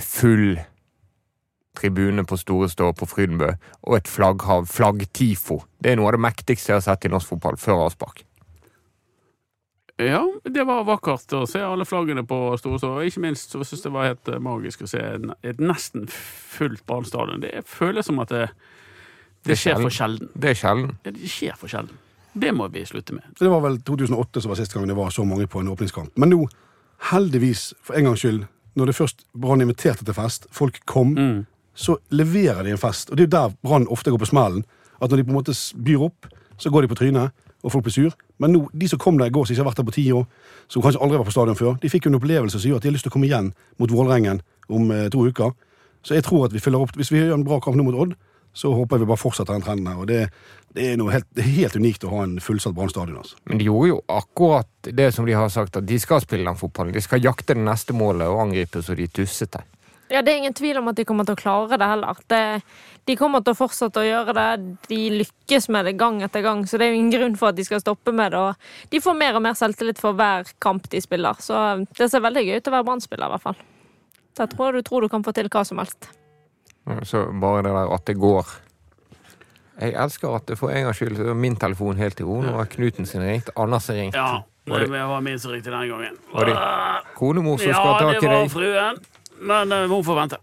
[0.00, 0.58] Full
[1.78, 3.50] tribune på Store Stå på Frydenbø,
[3.82, 5.62] og et flagghav, flaggtifo.
[5.82, 8.24] Det er noe av det mektigste jeg har sett i norsk fotball før avspark.
[10.02, 12.94] Ja, det var vakkert å se alle flaggene på Store Stå.
[13.06, 15.02] Ikke minst så synes jeg det var helt eh, magisk å se
[15.46, 17.44] et nesten fullt Brann stadion.
[17.44, 18.48] Det føles som at det,
[19.44, 20.32] Det det skjer for sjelden.
[20.34, 20.96] Det er sjelden.
[21.04, 22.00] Det skjer for sjelden.
[22.34, 23.22] Det må vi slutte med.
[23.38, 26.10] Det var vel 2008 som var siste gang det var så mange på en åpningskamp.
[26.18, 26.40] Men nå,
[27.10, 28.44] heldigvis, for en gangs skyld,
[28.74, 31.46] når det først Brann inviterte til fest, folk kom, Mm.
[31.74, 33.10] så leverer de en fest.
[33.10, 34.64] Og det er jo der Brann ofte går på smellen.
[35.02, 36.26] At når de på en måte byr opp,
[36.58, 37.30] så går de på trynet,
[37.64, 38.12] og folk blir sur.
[38.38, 40.12] Men nå, de som kom der i går, som ikke har vært der på ti
[40.12, 40.26] år,
[40.68, 42.82] som kanskje aldri var på stadion før, de fikk jo en opplevelse som gjør at
[42.82, 45.52] de har lyst til å komme igjen mot Vålerengen om eh, to uker.
[46.02, 47.94] Så jeg tror at vi fyller opp Hvis vi gjør en bra kamp nå mot
[47.94, 48.14] Odd,
[48.54, 50.00] så håper jeg vi bare fortsetter den trenden her.
[50.00, 50.20] Og det,
[50.76, 53.18] det er noe helt, det er helt unikt å ha en fullsatt Brann stadion.
[53.20, 53.38] Altså.
[53.50, 56.60] Men de gjorde jo akkurat det som de har sagt, at de skal spille den
[56.60, 56.94] fotballen.
[56.94, 59.64] De skal jakte det neste målet og angripe så de tussete.
[60.12, 62.18] Ja, Det er ingen tvil om at de kommer til å klare det heller.
[62.30, 62.40] Det,
[63.08, 64.48] de kommer til å fortsette å gjøre det.
[64.88, 67.58] De lykkes med det gang etter gang, så det er jo ingen grunn for at
[67.58, 68.42] de skal stoppe med det.
[68.42, 71.64] Og de får mer og mer selvtillit for hver kamp de spiller, så
[71.96, 73.64] det ser veldig gøy ut å være Brann-spiller, i hvert fall.
[74.36, 76.10] Så jeg tror du tror du kan få til hva som helst.
[77.02, 78.46] Så bare det der at det går.
[79.80, 82.40] Jeg elsker at det for en gangs skyld er min telefon helt i ro.
[82.44, 84.14] Nå har Knuten sin ringt, Anders har ringt.
[84.14, 86.16] Ja, Var det var min som ringte denne gangen.
[86.32, 86.56] Var det
[87.16, 89.00] konemor som skal Ja, ha tak det var fruen.
[89.40, 90.38] Men uh, hun får vente.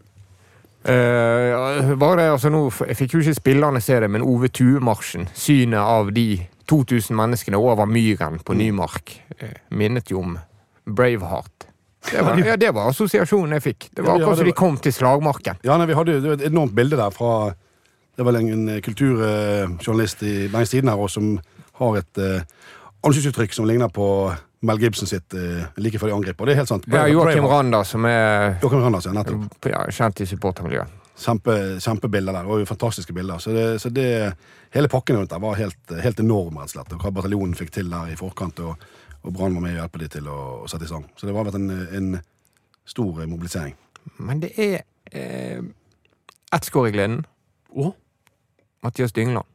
[0.82, 5.30] Uh, bare det, altså nå, Jeg fikk jo ikke spillerne se det, men Ove Tue-marsjen,
[5.34, 10.38] synet av de 2000 menneskene over myren på Nymark, eh, minnet jo om
[10.86, 11.71] Braveheart.
[12.10, 13.90] Det var, ja, det var assosiasjonen jeg fikk.
[13.94, 15.60] Det var Ja, ja, akkurat som de kom til slagmarken.
[15.64, 17.54] Ja, nei, Vi hadde jo et enormt bilde der fra
[18.18, 21.38] Det var en, en kulturjournalist i Bergens Tidende her også, som
[21.80, 22.42] har et uh,
[23.08, 24.08] ansiktsuttrykk som ligner på
[24.68, 26.46] Mel Gibson sitt uh, like før de angriper.
[26.46, 26.86] Det er helt sant.
[26.86, 29.24] Det er Joakim Randa som er Randers, ja,
[29.72, 31.00] ja, kjent i supportermiljøet.
[31.22, 32.50] Kjempe, kjempebilder der.
[32.50, 33.40] og fantastiske bilder.
[33.40, 34.34] Så, det, så det,
[34.74, 36.94] hele pakken rundt der var helt, helt enorm, rett og slett.
[36.96, 38.86] Og hva bataljonen fikk til der i forkant, og,
[39.22, 41.06] og Brann var med og hjelpe de til å, å sette i sang.
[41.16, 42.10] Så det har vært en, en
[42.90, 43.76] stor eh, mobilisering.
[44.18, 44.82] Men det er
[45.14, 45.62] eh,
[46.52, 47.22] ett skår i gleden.
[47.72, 47.92] Å?
[48.82, 49.48] Mathias Dyngland.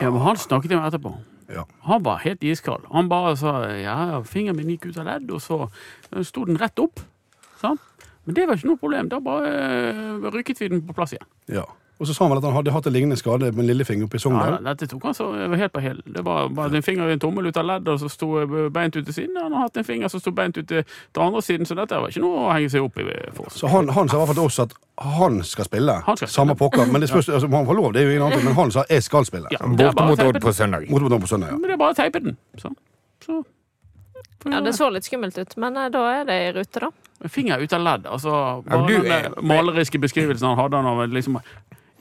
[0.00, 1.14] Ja, men han snakket jeg med etterpå.
[1.52, 1.62] Ja.
[1.86, 2.88] Han var helt iskald.
[2.90, 6.58] Han bare sa ja, fingeren min gikk ut av ledd, og så eh, sto den
[6.60, 7.00] rett opp.
[7.60, 7.82] Sant?
[8.26, 9.10] Men det var ikke noe problem.
[9.12, 11.28] Da bare eh, rykket vi den på plass igjen.
[11.60, 11.66] ja.
[11.98, 14.04] Og så sa han vel at han hadde hatt en lignende skade med en lillefinger
[14.04, 14.58] oppe i Ja, Sogndal.
[14.64, 16.02] dette tok han så helt på hæl.
[16.04, 18.68] Det var bare en finger i en tommel ut av leddet, og så sto eh,
[18.68, 19.36] beint ut til siden.
[19.40, 20.84] Han har hatt en finger som sto beint ut til,
[21.16, 23.48] andre siden, så dette var ikke noe å henge seg opp i for.
[23.48, 25.92] Så han, han sa i hvert fall til oss at han skal spille.
[26.04, 26.36] Han skal spille.
[26.36, 26.84] Samme pokker.
[26.92, 28.44] Men det spørs, altså, han får lov, det er jo ingen annen.
[28.44, 29.48] Men han sa 'jeg skal spille'.
[29.50, 30.84] Ja, Borte mot Odd på søndag.
[30.84, 30.90] søndag.
[30.90, 31.52] Mot mot på søndag, ja.
[31.56, 32.36] Men det er bare å teipe den.
[32.58, 32.74] Så.
[33.24, 33.42] så.
[34.46, 36.90] Ja, Det så litt skummelt ut, men eh, da er det i rute, da.
[37.24, 38.04] En Finger ut av ledd.
[38.06, 41.40] Altså, Ja, du den er- maleriske beskrivelsen han hadde av liksom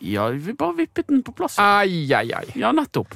[0.03, 1.59] Ja, vi bare vippet den på plass.
[1.61, 2.45] Ai, ai, ai.
[2.59, 3.15] Ja, nettopp.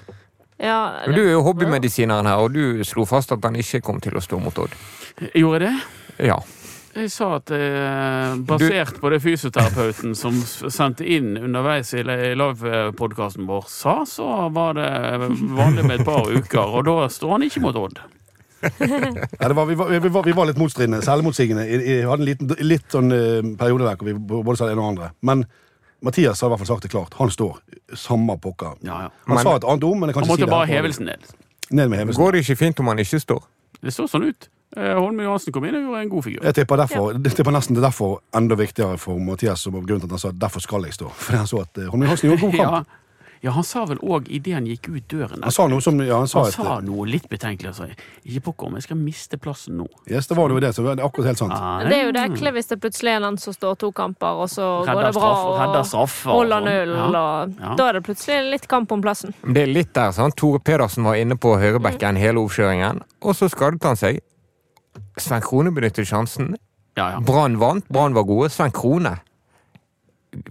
[0.60, 1.16] Ja, det...
[1.16, 4.24] Du er jo hobbymedisineren her, og du slo fast at han ikke kom til å
[4.24, 4.74] stå mot Odd.
[5.36, 6.26] Gjorde jeg det?
[6.32, 6.40] Ja.
[6.96, 13.46] Jeg sa at eh, basert på det fysioterapeuten som sendte inn underveis i li- livepodkasten
[13.48, 14.90] vår, sa, så var det
[15.54, 18.02] vanlig med et par uker, og da står han ikke mot Odd.
[18.60, 21.64] Ja, det var, vi, var, vi, var, vi var litt motstridende, selvmotsigende.
[21.70, 24.84] Vi hadde en liten, litt sånn uh, periode der hvor vi både sa det ene
[24.84, 25.14] og andre.
[25.24, 25.46] Men
[26.02, 27.14] Mathias har i hvert fall sagt det klart.
[27.20, 27.58] Han står.
[27.96, 28.78] Samme pokker.
[28.82, 29.10] Ja, ja.
[29.28, 30.50] Han Men- sa et annet ord, men jeg kan ikke si det.
[30.50, 31.26] Han måtte bare hevelsen ned.
[31.72, 32.24] Ned med hevelsen.
[32.24, 33.44] Går det ikke fint om han ikke står?
[33.84, 34.48] Det så sånn ut.
[34.78, 36.44] Eh, Holme Johansen kom inn og gjorde en god figur.
[36.44, 40.00] Jeg tipper, derfor, jeg tipper nesten det er derfor enda viktigere for Mathias som grunnen
[40.00, 41.10] til at han sa 'derfor skal jeg stå'.
[41.26, 42.88] Fordi han så at eh, Holmen Hansen gjorde en god kamp.
[43.42, 46.18] Ja, han sa vel òg idet han gikk ut døren Han sa noe som ja,
[46.20, 47.70] han sa Han et, sa noe litt betenkelig.
[47.72, 47.88] Altså.
[48.28, 49.86] Ikke pokker om jeg skal miste plassen nå.
[50.12, 51.54] Yes, det var jo det, så det er akkurat helt sant.
[51.56, 51.86] Nei.
[51.88, 54.50] Det er jo det ekle hvis det plutselig er en som står to kamper, og
[54.52, 56.68] så går det bra, straff- og straffer og holder sånn.
[56.68, 57.48] null, Ja.
[57.70, 57.76] Ja.
[57.80, 59.34] da er det plutselig litt kamp om plassen.
[59.48, 60.36] Det er litt der, sant?
[60.36, 64.20] Tore Pedersen var inne på høyrebekken hele oppkjøringen, og så skadet han seg.
[65.20, 66.58] Sven Krone benyttet sjansen.
[66.98, 67.20] Ja, ja.
[67.24, 68.50] Brann vant, Brann var gode.
[68.52, 69.16] Sven Krone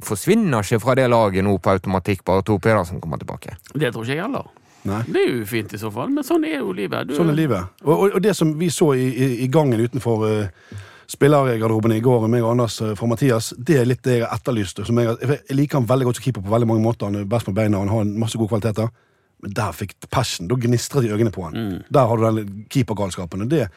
[0.04, 3.56] forsvinner ikke fra det laget nå på automatikk, bare Tor Pedersen kommer tilbake.
[3.74, 4.48] Det tror ikke jeg heller.
[4.88, 5.00] Nei.
[5.06, 7.08] Det er jo fint i så fall, men sånn er jo livet.
[7.08, 7.80] Du, Sånn er livet.
[7.84, 10.78] Og, og, og det som vi så i, i, i gangen utenfor uh,
[11.10, 14.86] spillergarderoben i går, meg og Anders uh, fra Mathias, det er litt det jeg etterlyste.
[14.88, 17.10] Som jeg, jeg liker han veldig godt som keeper på veldig mange måter.
[17.10, 18.90] Han er best på beina, han har en masse gode kvaliteter.
[19.44, 20.48] Men der fikk passion.
[20.50, 21.58] Da gnistret de øynene på han.
[21.58, 21.82] Mm.
[21.94, 23.44] Der har du den keepergalskapen.
[23.44, 23.68] Og det,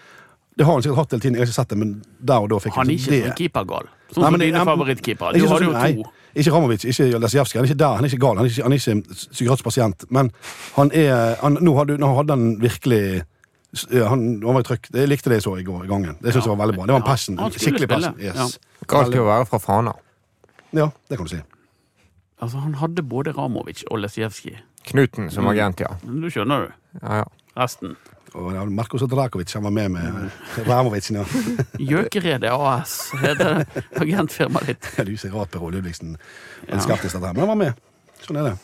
[0.58, 1.36] det har han sikkert hatt hele tiden.
[1.36, 3.32] Jeg har ikke sett det, men der og da fikk Han ikke jeg ikke det.
[3.32, 3.88] ikke keepergal.
[4.12, 5.34] Sånn som dine favorittkeepere.
[5.34, 6.12] Du sånn hadde jo nei, to.
[6.36, 7.58] Ikke Ramovic, ikke Lesijevskij.
[7.60, 9.64] Han er ikke der, han er ikke gal, han er ikke, han er ikke psykiatrisk
[9.64, 10.06] pasient.
[10.10, 10.32] Men
[10.76, 13.02] han er han, nå, hadde, nå hadde han virkelig
[13.92, 14.90] han, han var i trykk.
[14.94, 16.16] Jeg likte det jeg så i går i gangen.
[16.22, 16.86] Det synes jeg var veldig bra.
[16.86, 17.38] Det var en Ja, passion.
[17.40, 18.16] han Skikkelig passion.
[18.20, 18.60] Yes.
[18.88, 19.94] Galt til å være fra Fana.
[20.76, 21.42] Ja, det kan du si.
[22.42, 24.58] Altså, han hadde både Ramovic og Lesijevskij.
[24.92, 25.50] Knuten som Mm.
[25.52, 25.88] agent, ja.
[26.04, 26.74] Du skjønner du.
[27.04, 27.24] ja, ja.
[27.58, 27.96] Resten.
[28.36, 30.30] Og Markus Drakovic han var med med
[30.68, 31.18] Ramovicen.
[31.20, 31.26] Ja.
[31.92, 33.66] Gjøkeredet AS heter
[34.00, 34.92] agentfirmaet ditt.
[34.96, 35.52] Det er ser rart
[36.70, 36.78] Ja.
[36.80, 37.82] er skeptisk til men han var med.
[38.24, 38.58] Sånn er det.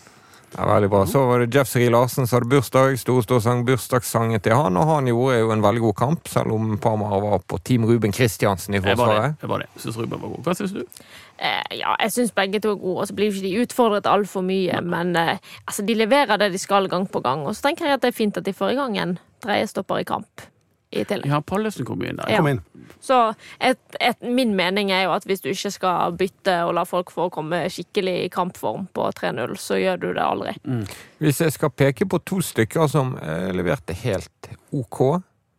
[0.56, 1.02] Ja, veldig bra.
[1.06, 2.96] Så var det Jeff Seri Larsen som hadde bursdag.
[3.02, 6.78] Store sang bursdagssangen til han, og han gjorde jo en veldig god kamp, selv om
[6.82, 9.22] Parmar var på Team Ruben Kristiansen i Jeg var det.
[9.26, 9.68] det, Jeg var det.
[9.84, 10.44] Syns Ruben var god.
[10.48, 10.86] Hva syns du?
[11.38, 14.10] Eh, ja, jeg syns begge to er gode, og så blir jo ikke de utfordret
[14.10, 14.82] altfor mye.
[14.82, 17.46] Men eh, altså, de leverer det de skal gang på gang.
[17.48, 20.02] Og så tenker jeg at det er fint at de får i gang en dreiestopper
[20.02, 20.48] i kamp
[20.92, 21.30] i tillegg.
[21.30, 22.30] Ja, Pallesen kom inn der.
[22.32, 22.42] Ja.
[22.42, 22.62] Kom inn.
[23.04, 23.18] Så
[23.60, 27.12] et, et, min mening er jo at hvis du ikke skal bytte og la folk
[27.14, 30.56] få komme skikkelig i kampform på 3-0, så gjør du det aldri.
[31.22, 35.02] Hvis jeg skal peke på to stykker som eh, leverte helt ok,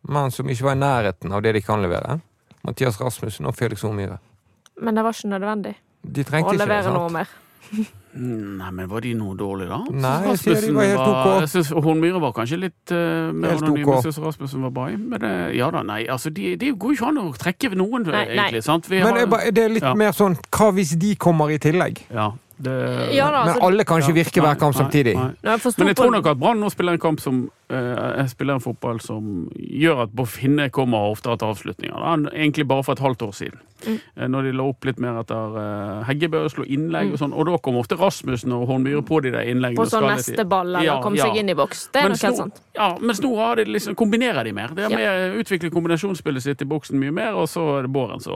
[0.09, 2.19] men som ikke var i nærheten av det de kan levere,
[2.65, 4.17] Mathias Rasmussen og Felix Omyhre.
[4.81, 6.95] Men det var ikke nødvendig De å ikke levere sant?
[6.95, 7.27] noe mer.
[8.19, 9.93] Nei, men var de noe dårlige, da?
[9.93, 11.27] Nei, jeg sier de var helt ok.
[11.43, 13.83] Jeg synes Hornmyhre var kanskje litt uh, mer anonym.
[13.85, 13.91] ok.
[13.99, 14.95] Jeg synes Rasmussen var bra i.
[14.97, 15.99] Men det, ja da, nei.
[16.09, 18.61] Altså, det de går jo ikke an å trekke noen, Nei, nei.
[18.65, 18.89] sant?
[18.89, 19.93] Vi Men har- det er, det er litt Ja.
[19.93, 22.01] mer sånn Hva hvis de kommer i tillegg?
[22.09, 25.13] Ja, det, Ja da, Men altså, alle kan ikke Ja, virke hver kamp nei, samtidig.
[25.15, 25.29] nei.
[25.43, 25.53] nei.
[25.57, 27.37] jeg Men jeg tror nok at Brann nå spiller en kamp som
[27.71, 31.95] eh, spiller en fotball som gjør at Boff Hinne kommer oftere til avslutninger.
[31.95, 32.31] Da.
[32.35, 33.59] Egentlig bare for et halvt år siden.
[33.87, 33.99] Mm.
[34.17, 37.47] Eh, Når de la opp litt mer etter eh, Heggebø slo innlegg og sånn, og
[37.47, 39.79] da kom ofte Rasmussen og Hornbyre på de der innleggene.
[39.79, 41.29] på sånn neste ball eller Ja, komme ja.
[41.29, 41.85] seg inn i boks.
[41.93, 42.61] Det er mens nok helt sant.
[42.75, 44.75] Ja, mens nå har de liksom, kombinerer de mer.
[44.75, 45.15] De har Ja.
[45.39, 48.33] utviklet kombinasjonsspillet sitt i boksen mye mer, og så er det Båren som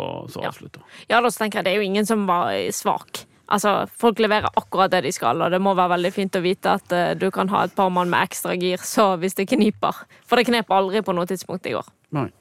[0.48, 0.80] avslutter.
[1.10, 3.26] Ja, da så tenker jeg det er jo ingen som var svak.
[3.54, 6.78] Altså, Folk leverer akkurat det de skal, og det må være veldig fint å vite
[6.80, 10.06] at uh, du kan ha et par mann med ekstra gir så hvis det kniper.
[10.26, 11.92] For det knep aldri på noe tidspunkt i går.
[12.18, 12.32] Nei.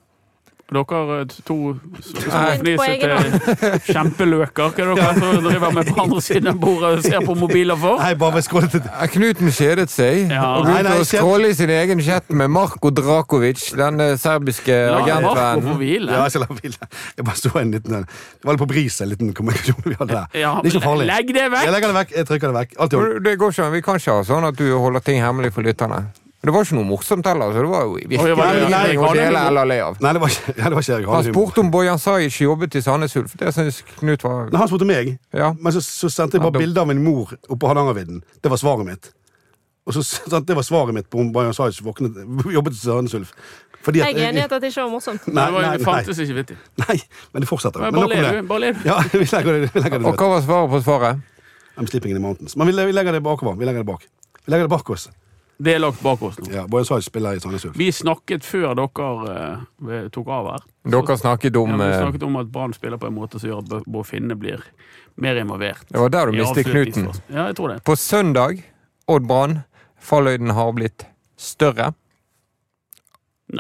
[0.73, 1.57] Dere eh, to
[2.01, 7.27] småfnisete kjempeløker, hva er dere som driver med på andre siden av bordet og ser
[7.27, 7.99] på mobiler for?
[8.01, 10.45] Nei, bare til Eh, Knuten kjedet seg Ja.
[10.57, 15.03] og begynte å skråle i sin egen chat med Marko Drakovic, den eh, serbiske La
[15.07, 16.09] Ja, Marko agentvennen.
[16.09, 16.91] Ja, jeg, skal la hvile.
[17.19, 20.13] jeg bare sto en liten Det var litt på bris, en liten kommunikasjon vi hadde
[20.15, 20.41] der.
[20.41, 21.07] Ja, det er ikke farlig.
[21.13, 21.67] Legg det vekk!
[21.69, 22.17] Jeg legger det vekk.
[22.17, 22.75] Jeg trykker det vekk.
[22.81, 23.23] Alt i orden.
[23.29, 23.73] Det går ikke, an.
[23.77, 26.05] Vi kan ikke ha sånn at du holder ting hemmelig for lytterne.
[26.43, 29.43] Men det var ikke noe morsomt heller, så det var jo virkelig å det dele
[29.47, 29.99] eller le av.
[30.03, 32.83] Nei, det var ikke, det var ikke Erik Han spurte om Bojan Sajic jobbet i
[32.83, 33.37] Sandnes Ulf.
[33.39, 35.53] Det syns Knut var Nei, han spurte meg, Ja.
[35.55, 38.19] men så, så sendte jeg bare ja, bilde av min mor oppå Hardangervidda.
[38.43, 39.13] Det var svaret mitt.
[39.87, 42.19] Og så sant, Det var svaret mitt på om Bojan Sajic våknet
[42.59, 43.31] jobbet i Sandnes Ulf.
[43.87, 45.25] Fordi at Jeg er enig i at det ikke var morsomt.
[45.31, 46.59] Nei, nei, nei, det fantes ikke vittig.
[46.83, 46.99] nei,
[47.31, 47.87] men det fortsetter.
[47.87, 48.75] Men Bare det.
[48.83, 48.87] du.
[48.91, 51.23] Ja, vi legger det, vi legger det Og hva var svaret på svaret?
[51.79, 52.59] I'm sleeping in the mountains.
[52.59, 53.55] Men vi legger det bakover.
[53.59, 54.11] Vi legger det bak.
[54.43, 55.07] Vi legger det bak oss.
[55.63, 56.49] Det er lagt bak oss nå.
[56.51, 57.77] Ja, Bayan Sajic spiller i Sandnes Ulf.
[57.79, 59.35] Vi snakket før dere
[59.93, 60.65] eh, tok av her.
[60.91, 63.51] Dere snakket om, Ja, vi eh, snakket om at Brann spiller på en måte som
[63.53, 64.65] gjør at Bård Finne blir
[65.23, 65.85] mer involvert.
[65.89, 67.11] Det var der du mistet knuten.
[67.29, 67.79] Ja, jeg tror det.
[67.87, 68.65] På søndag,
[69.07, 69.61] Odd Brann,
[70.03, 71.07] falløyden har blitt
[71.39, 71.93] større.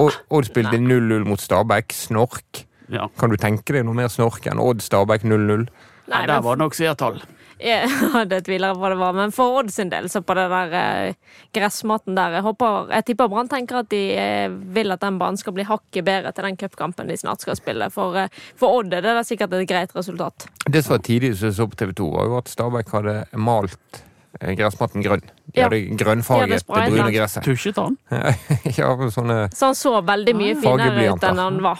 [0.00, 1.92] Odd, Odd spilte 0-0 mot Stabæk.
[1.94, 2.64] Snork.
[2.92, 3.06] Ja.
[3.20, 5.68] Kan du tenke deg noe mer snork enn Odd Stabæk 0-0?
[6.10, 7.22] Nei, der var det nok seertall.
[7.72, 10.50] Ja, hadde tviler på hva det var, men for Odd sin del, så på den
[10.50, 11.14] der eh,
[11.54, 15.38] gressmaten der Jeg håper, jeg tipper Brann tenker at de eh, vil at den banen
[15.38, 17.86] skal bli hakket bedre til den cupkampen de snart skal spille.
[17.94, 20.48] For, eh, for Odd er det da sikkert et greit resultat.
[20.66, 23.16] Det som var tidlig som jeg så på TV 2, var jo at Stabæk hadde
[23.38, 25.20] malt gressmaten gressmatten grønn.
[25.52, 25.68] De Ja.
[25.68, 27.44] hadde De hadde grønnfarget det brune gresset.
[27.44, 27.98] Tusjet han?
[28.80, 31.78] ja, sånne Så han så veldig mye finere ut enn han var.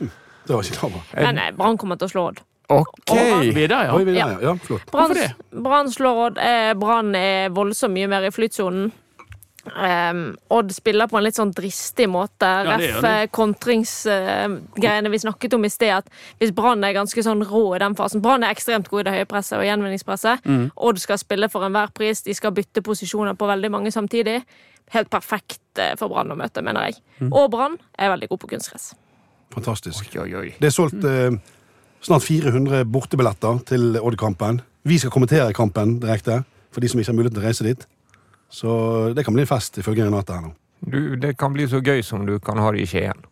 [0.00, 1.00] Det var ikke over.
[1.14, 2.40] Men Brann kommer til å slå Odd.
[2.72, 3.14] Ok!
[3.54, 4.12] Vi der, Oi, ja.
[4.14, 4.28] Ja.
[4.28, 4.36] ja.
[4.42, 4.90] ja, flott.
[4.90, 5.62] Brann Hvorfor det?
[5.64, 6.38] Brann slår Odd.
[6.40, 8.92] Eh, Brann er voldsomt mye mer i flytsonen.
[9.64, 12.48] Um, Odd spiller på en litt sånn dristig måte.
[12.66, 16.04] Ja, Ref kontringsgreiene uh, vi snakket om i sted.
[16.04, 19.06] At hvis Brann er ganske sånn rå i den fasen Brann er ekstremt god i
[19.08, 20.44] det høye presset og gjenvinningspresset.
[20.44, 20.68] Mm.
[20.88, 22.22] Odd skal spille for enhver pris.
[22.26, 24.42] De skal bytte posisjoner på veldig mange samtidig.
[24.92, 27.00] Helt perfekt eh, for Brann å møte, mener jeg.
[27.22, 27.32] Mm.
[27.32, 28.92] Og Brann er veldig god på kunstgress.
[29.54, 30.12] Fantastisk.
[30.12, 30.48] Oi, oi, oi.
[30.60, 31.32] Det er solgt eh,
[32.04, 34.60] snart 400 bortebilletter til Odd-kampen.
[34.84, 36.42] Vi skal kommentere kampen direkte,
[36.74, 37.86] for de som ikke har mulighet til å reise dit.
[38.54, 38.70] Så
[39.16, 40.52] det kan bli en fest, ifølge Renate her nå.
[40.84, 43.22] Du, det kan bli så gøy som du kan ha det i Skien.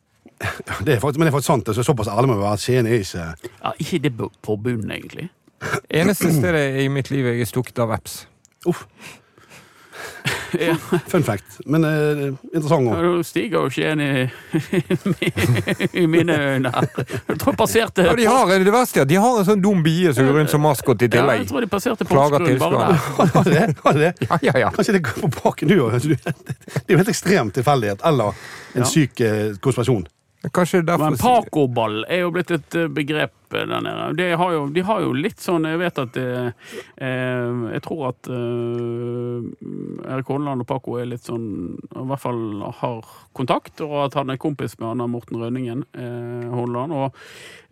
[0.43, 1.69] Ja, det er faktisk, men det er faktisk sant.
[1.77, 3.27] Så såpass ærlig må vi være at Skien er ikke
[3.63, 5.29] ja ikke det på- på bunnen, egentlig.
[5.93, 8.25] Eneste stedet i mitt liv jeg er stukket av veps.
[8.67, 8.87] Uff.
[10.69, 10.75] Ja.
[11.09, 11.59] Fun fact.
[11.67, 13.03] Men eh, interessant òg.
[13.03, 14.11] Nå stiger jo Skien i,
[16.03, 16.73] i mine øyne.
[16.73, 19.83] Jeg tror jeg passerte Ja, de har, det verste er de har en sånn dum
[19.85, 21.49] bie som går rundt som maskot i Ja, jeg tillegg.
[21.51, 23.33] tror de passerte Klager Porsgrunn bare der.
[23.35, 23.67] Har det?
[23.85, 24.13] Har det?
[24.29, 24.71] Ja, ja, ja.
[24.77, 25.99] Kanskje det går på baken du òg?
[26.03, 26.19] Det
[26.87, 28.05] er jo helt ekstrem tilfeldighet.
[28.09, 28.33] Eller
[28.75, 28.89] en Ja.
[28.89, 30.07] syk eh, konspirasjon.
[30.53, 34.09] Kanskje derfor Men Pacoball er jo blitt et eh, begrep eh, der nede.
[34.19, 36.27] De har jo, de har jo litt sånn Jeg vet at det,
[36.97, 41.49] eh, Jeg tror at eh, Erik Holland og Paco er litt sånn
[41.97, 42.43] I hvert fall
[42.83, 46.93] har kontakt, og at han er kompis med Anna Morten Rønningen eh, Holland.
[46.93, 47.15] Og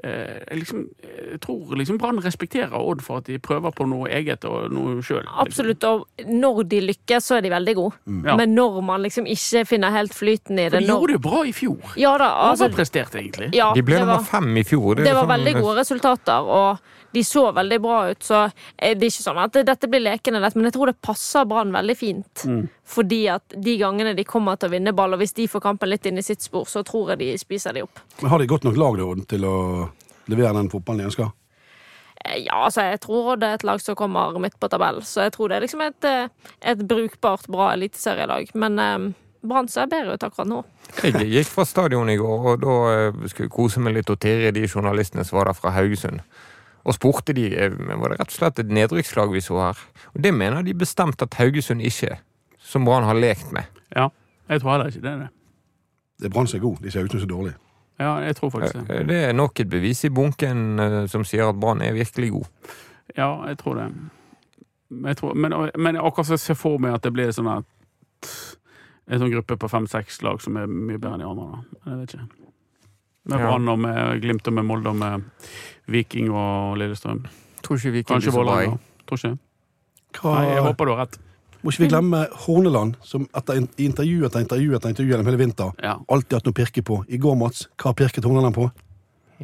[0.04, 4.08] eh, jeg liksom, jeg tror liksom Brann respekterer Odd for at de prøver på noe
[4.08, 5.26] eget og noe sjøl.
[5.42, 5.84] Absolutt.
[5.84, 7.98] Og når de lykkes, så er de veldig gode.
[8.24, 8.38] Ja.
[8.40, 11.02] Men når man liksom ikke finner helt flyten i For det de når...
[11.04, 11.92] gjorde det bra i fjor.
[12.00, 13.50] Ja da, altså, Overprestert, egentlig.
[13.56, 14.94] ja, De ble det nummer var, fem i fjor.
[14.96, 16.78] det det var sånn- veldig gode resultater, og
[17.12, 18.22] de så veldig bra ut.
[18.22, 18.44] Så
[18.76, 21.74] det er ikke sånn at dette blir lekende lett, men jeg tror det passer Brann
[21.74, 22.44] veldig fint.
[22.46, 22.62] Mm.
[22.86, 25.90] Fordi at de gangene de kommer til å vinne ball, og hvis de får kampen
[25.90, 28.02] litt inn i sitt spor, så tror jeg de spiser de opp.
[28.22, 29.56] Men har de godt nok lag da, til å
[30.30, 31.32] levere den fotballen de ønsker?
[32.24, 35.26] Eh, Ja, altså, jeg tror det er et lag som kommer midt på tabell, så
[35.26, 38.54] jeg tror det er liksom et, eh, et brukbart, bra eliteserielag.
[38.54, 39.10] Men eh,
[39.42, 40.60] Brann ser bedre ut akkurat nå.
[41.02, 44.18] Jeg gikk fra stadion i går, og da eh, skulle jeg kose meg litt og
[44.20, 46.20] tirre de journalistene som var der fra Haugesund.
[46.84, 49.80] Og spurte de eh, var det rett og slett et nedrykkslag vi så her.
[50.14, 52.20] Og det mener de bestemt at Haugesund ikke er.
[52.60, 53.64] Som Brann har lekt med.
[53.96, 54.10] Ja,
[54.50, 55.30] jeg tror heller ikke det er det.
[56.20, 56.84] Det er Brann som er god.
[56.84, 57.54] De ser ut som så dårlig.
[58.00, 59.00] Ja, jeg tror faktisk det.
[59.00, 62.46] Eh, Det er nok et bevis i bunken som sier at Brann er virkelig god.
[63.16, 63.88] Ja, jeg tror det.
[64.90, 67.48] Men, jeg tror, men, men akkurat så ser jeg for meg at det blir sånn
[67.56, 67.64] at
[69.10, 71.46] en sånn gruppe på fem-seks lag som er mye bedre enn de andre.
[71.50, 71.90] Da.
[71.90, 72.28] Jeg vet ikke.
[73.30, 73.46] Med Ja.
[73.50, 75.24] Brann og med Glimt og med Molde og med
[75.90, 77.24] Viking og Lillestrøm.
[77.62, 78.54] Tror ikke Viking Kanskje blir så bra.
[78.54, 78.78] Vålerenga.
[79.06, 79.38] Tror ikke.
[80.20, 81.18] Hva, Nei, jeg håper du har rett.
[81.62, 85.36] Må ikke vi glemme Horneland, som etter in- intervju etter intervju etter intervju gjennom hele
[85.36, 85.98] vinter Ja.
[86.08, 87.04] alltid hatt noe å pirke på.
[87.08, 88.70] I går, Mats, hva pirket Horneland på?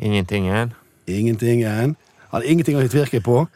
[0.00, 0.72] Ingenting igjen.
[1.06, 1.96] Ingenting igjen.
[2.30, 3.46] Han hadde ingenting å hitte virke på.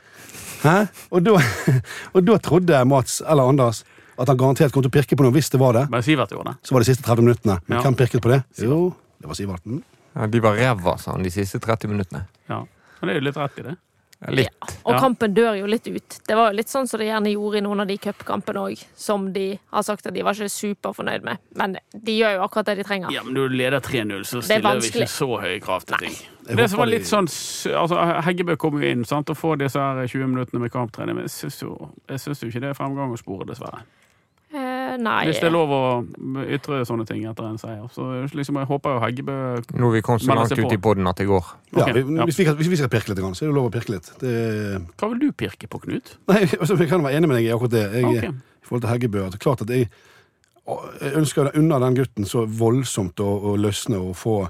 [0.63, 0.89] Hæ?
[1.11, 1.33] Og da,
[2.15, 3.83] og da trodde Mats eller Anders
[4.19, 5.85] at han garantert kom til å pirke på noe hvis det var det.
[5.91, 6.57] Men Sivert gjorde det.
[6.67, 7.61] Så var det de siste 30 minuttene.
[7.67, 7.83] Men Ja.
[7.85, 8.45] hvem pirket på det?
[8.59, 9.83] Jo, det var Siverten.
[10.15, 12.27] Ja, de var ræva, sa han, de siste 30 minuttene.
[12.49, 12.65] Ja.
[13.01, 13.77] Men det er jo litt rett i det.
[14.21, 14.49] Ja, Litt.
[14.85, 15.01] Og Ja.
[15.01, 16.19] kampen dør jo litt ut.
[16.27, 18.85] Det var jo litt sånn som de gjerne gjorde i noen av de cupkampene òg,
[18.95, 21.39] som de har sagt at de var ikke superfornøyd med.
[21.57, 23.11] Men de gjør jo akkurat det de trenger.
[23.13, 26.17] Ja, men du leder 3-0, så er stiller vi ikke så høye krav til ting.
[26.55, 27.25] Det som var litt sånn
[27.81, 31.31] altså, Heggebø kom jo inn sant, og får disse 20 minuttene med kamptrening, men jeg
[31.31, 33.85] syns jo, jo ikke det er fremgang å spore, dessverre.
[34.99, 35.81] Nei Hvis det er lov å
[36.51, 37.87] ytre sånne ting etter en seier.
[37.95, 39.37] Så liksom, jeg håper jo Heggebø
[39.77, 41.51] Nå er vi kommet så langt ut i poden at det går.
[41.77, 42.27] Ja, vi, ja.
[42.29, 44.13] Hvis, vi, hvis vi skal pirke litt, så er det lov å pirke litt.
[44.23, 44.35] Det,
[45.01, 46.15] Hva vil du pirke på, Knut?
[46.33, 47.85] nei, altså, Jeg kan være enig med deg i akkurat det.
[48.01, 48.33] Jeg, okay.
[48.61, 49.27] I forhold til Heggebø.
[49.27, 49.91] at det er klart at jeg,
[51.01, 54.41] jeg ønsker unna den gutten så voldsomt å, å løsne og få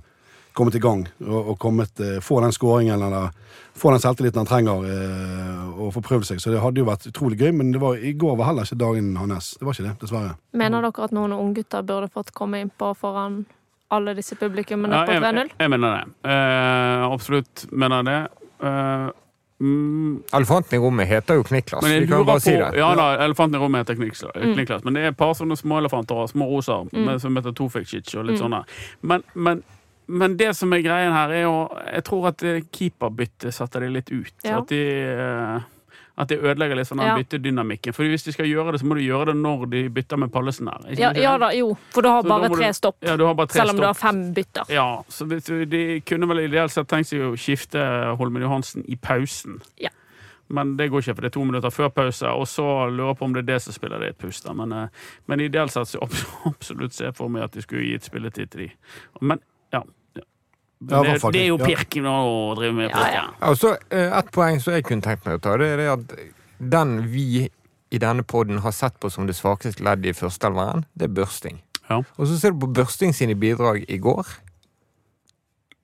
[0.55, 1.07] kommet i gang.
[1.27, 3.31] Og, og kommet, eh, få den skåringen eller
[3.81, 6.41] få den selvtilliten han trenger eh, og få prøvd seg.
[6.43, 8.81] Så det hadde jo vært utrolig gøy, men det var, i går var heller ikke
[8.83, 9.55] dagen hans.
[9.61, 10.35] Det var ikke det, dessverre.
[10.59, 13.45] Mener dere at noen unggutter burde fått komme innpå foran
[13.91, 15.41] alle disse publikummene Ja, på 3-0?
[15.41, 16.31] jeg, jeg mener det.
[16.31, 18.19] Eh, absolutt mener det.
[18.63, 19.09] Eh,
[19.65, 21.83] mm, Elefanten i rommet heter jo Kniklas.
[21.83, 22.69] Men Vi kan jo på, bare si det.
[22.79, 24.55] Ja da, elefanten i rommet heter Kniklas, Mm.
[24.55, 24.85] Kniklas.
[24.85, 28.15] Men det er et par sånne små elefanter og små roser med, som heter Tofikcic
[28.15, 28.45] og litt Mm.
[28.45, 28.63] sånne.
[29.03, 29.63] Men, men,
[30.11, 32.43] men det som er greien her, er jo Jeg tror at
[32.75, 34.35] keeperbyttet setter de litt ut.
[34.45, 34.59] Ja.
[34.59, 34.81] At de
[35.15, 35.69] eh,
[36.21, 37.17] at det ødelegger litt sånn den Ja.
[37.17, 37.95] byttedynamikken.
[37.97, 40.33] For hvis de skal gjøre det, så må de gjøre det når de bytter med
[40.33, 40.91] Pallesen her.
[40.99, 41.77] Ja, ja da, jo.
[41.95, 42.97] For du har Så bare tre stopp.
[43.01, 44.65] Ja, du har bare tre Selv om du har fem bytter.
[44.69, 47.81] Ja, så de kunne vel ideelt sett tenkt seg å skifte
[48.19, 49.63] Holmen Johansen i pausen.
[49.79, 49.89] Ja.
[50.51, 53.19] Men det går ikke, for det er to minutter før pause, og så lurer jeg
[53.21, 54.49] på om det er det som spiller det et pust.
[54.53, 54.89] Men, eh,
[55.27, 56.03] men ideelt sett så
[56.45, 58.71] absolutt ser jeg for meg at de skulle gitt spilletid til de.
[59.21, 59.41] Men
[59.73, 59.85] ja.
[60.89, 61.03] Ja.
[61.03, 62.03] Det, det er jo Ja.
[62.03, 63.13] nå å drive med pirk.
[63.15, 63.25] ja.
[63.41, 66.15] Ja, så eh, Et poeng som jeg kunne tenkt meg å ta, det er at
[66.61, 67.49] den vi
[67.93, 71.61] i denne poden har sett på som det svakeste leddet i førsteelveren, det er børsting.
[71.91, 71.99] Ja.
[72.19, 74.27] Og så ser du på børsting sine bidrag i går.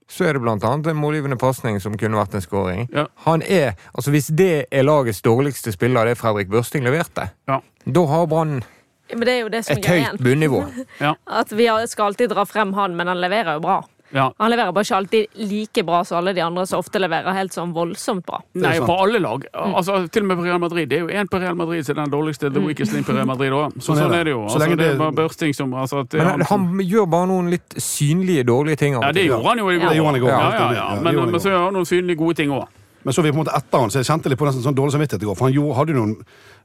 [0.08, 2.84] Så er det blant annet en målgivende pasning som kunne vært en scoring.
[2.94, 3.08] Ja.
[3.26, 7.60] Han er, altså Hvis det er lagets dårligste spiller, det Fredrik Børsting leverte, Ja.
[7.84, 8.62] da har Brann
[9.10, 10.62] Men det er jo det som er et høyt bunnivå.
[11.26, 13.82] At vi skal alltid dra frem han, men han leverer jo bra.
[14.14, 14.28] Ja.
[14.38, 17.52] Han leverer bare ikke alltid like bra som alle de andre som ofte leverer helt
[17.52, 18.38] sånn voldsomt bra.
[18.54, 19.46] Nei, på alle lag.
[19.50, 19.74] Mm.
[19.80, 20.88] Altså, Til og med på Real Madrid.
[20.88, 23.16] Det er jo én på Real Madrid som er den dårligste the weakest link på
[23.16, 23.74] Real Madrid òg.
[23.80, 24.20] Så Sånn er sånn det.
[24.20, 24.42] er det jo.
[24.46, 27.50] Så Altså, det er bare børsting som altså, at det, Men han gjør bare noen
[27.50, 28.94] litt synlige dårlige ting.
[29.00, 29.94] Ja, det gjorde han jo i går.
[29.94, 32.66] Ja, i går, Ja, ja, Men, men så gjør han noen synlige gode ting òg.
[33.02, 34.74] Men så vi på en måte etter han, så jeg kjente litt på nesten sånn
[34.74, 35.36] dårlig samvittighet i går.
[35.38, 36.14] For han gjorde, hadde jo noen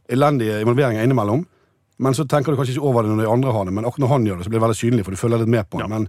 [0.10, 1.43] elendige involveringer innimellom.
[2.01, 3.73] Men så tenker du kanskje ikke over det når de andre har det.
[3.77, 5.51] Men akkurat når han gjør det, så blir det veldig synlig, for du følger litt
[5.54, 5.86] med på han.
[5.86, 5.99] Ja.
[5.99, 6.08] Men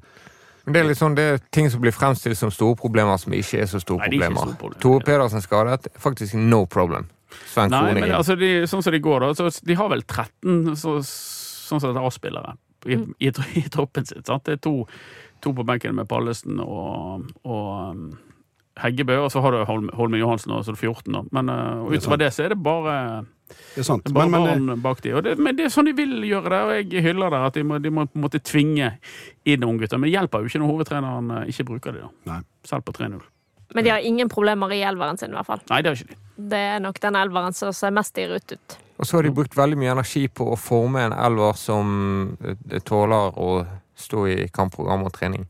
[0.65, 3.35] Men Det er litt sånn, det er ting som blir fremstilt som store problemer, som
[3.35, 4.45] ikke er så store Nei, er problemer.
[4.47, 4.83] store problemer.
[4.85, 7.09] Tore Pedersen skadet, faktisk no problem.
[7.49, 9.33] Sven Nei, Kroning men altså, de, sånn som de går, da.
[9.35, 12.55] Så de har vel 13 så, sånn som er A-spillere
[12.87, 14.27] i, i, i troppen sitt.
[14.27, 14.45] Sant?
[14.47, 14.75] Det er to,
[15.43, 17.97] to på benken med Pallesen og, og
[18.83, 21.13] Heggebø, og så har du Holmen Johansen, og så er det 14.
[21.13, 21.25] Da.
[21.37, 22.97] Men uh, er utover det så er det bare
[23.75, 24.05] det er sant.
[24.05, 25.13] Det er bare Men, men, bak de.
[25.17, 27.41] Og det, men det er sånn de vil gjøre det, og jeg hyller det.
[27.49, 28.93] At de må, de må på en måte tvinge
[29.45, 29.99] inn unggutter.
[29.99, 32.11] Men det hjelper jo ikke når hovedtreneren eh, ikke bruker de da.
[32.33, 32.41] Nei.
[32.69, 33.21] Selv på 3-0.
[33.75, 35.63] Men de har ingen problemer i elveren sin, i hvert fall.
[35.71, 36.19] Nei, det har ikke de.
[36.53, 38.77] Det er nok den elveren som ser mest i rute ut.
[39.01, 42.79] Og så har de brukt veldig mye energi på å forme en elver som eh,
[42.85, 43.49] tåler å
[43.99, 45.47] stå i kampprogram og trening.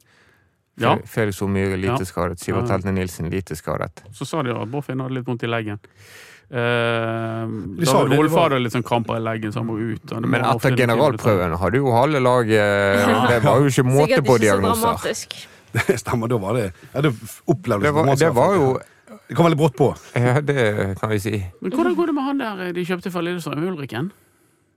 [0.81, 0.95] Ja.
[0.97, 2.07] Fe- Felix Omyre lite Ja.
[2.09, 2.39] skadet.
[2.41, 2.71] Sivert.
[2.71, 4.05] Heltne Nilsen lite skadet.
[4.17, 5.79] Så sa de at Borfinn hadde litt vondt i leggen.
[6.53, 10.13] De sa da Rolf var- hadde litt sånn kramper i leggen, så han må ut.
[10.13, 15.25] og Men etter generalprøven hadde jo halve laget Det var jo ikke måte på diagnoser.
[15.73, 17.15] det stemmer, da var det Jeg
[17.49, 18.67] opplevdes Det var, det var jo
[19.29, 19.89] Det kom veldig brått på.
[20.19, 21.39] Ja, det kan vi si.
[21.63, 24.11] Men hvordan går det med han der de kjøpte fra Lillestrøm, Ulriken?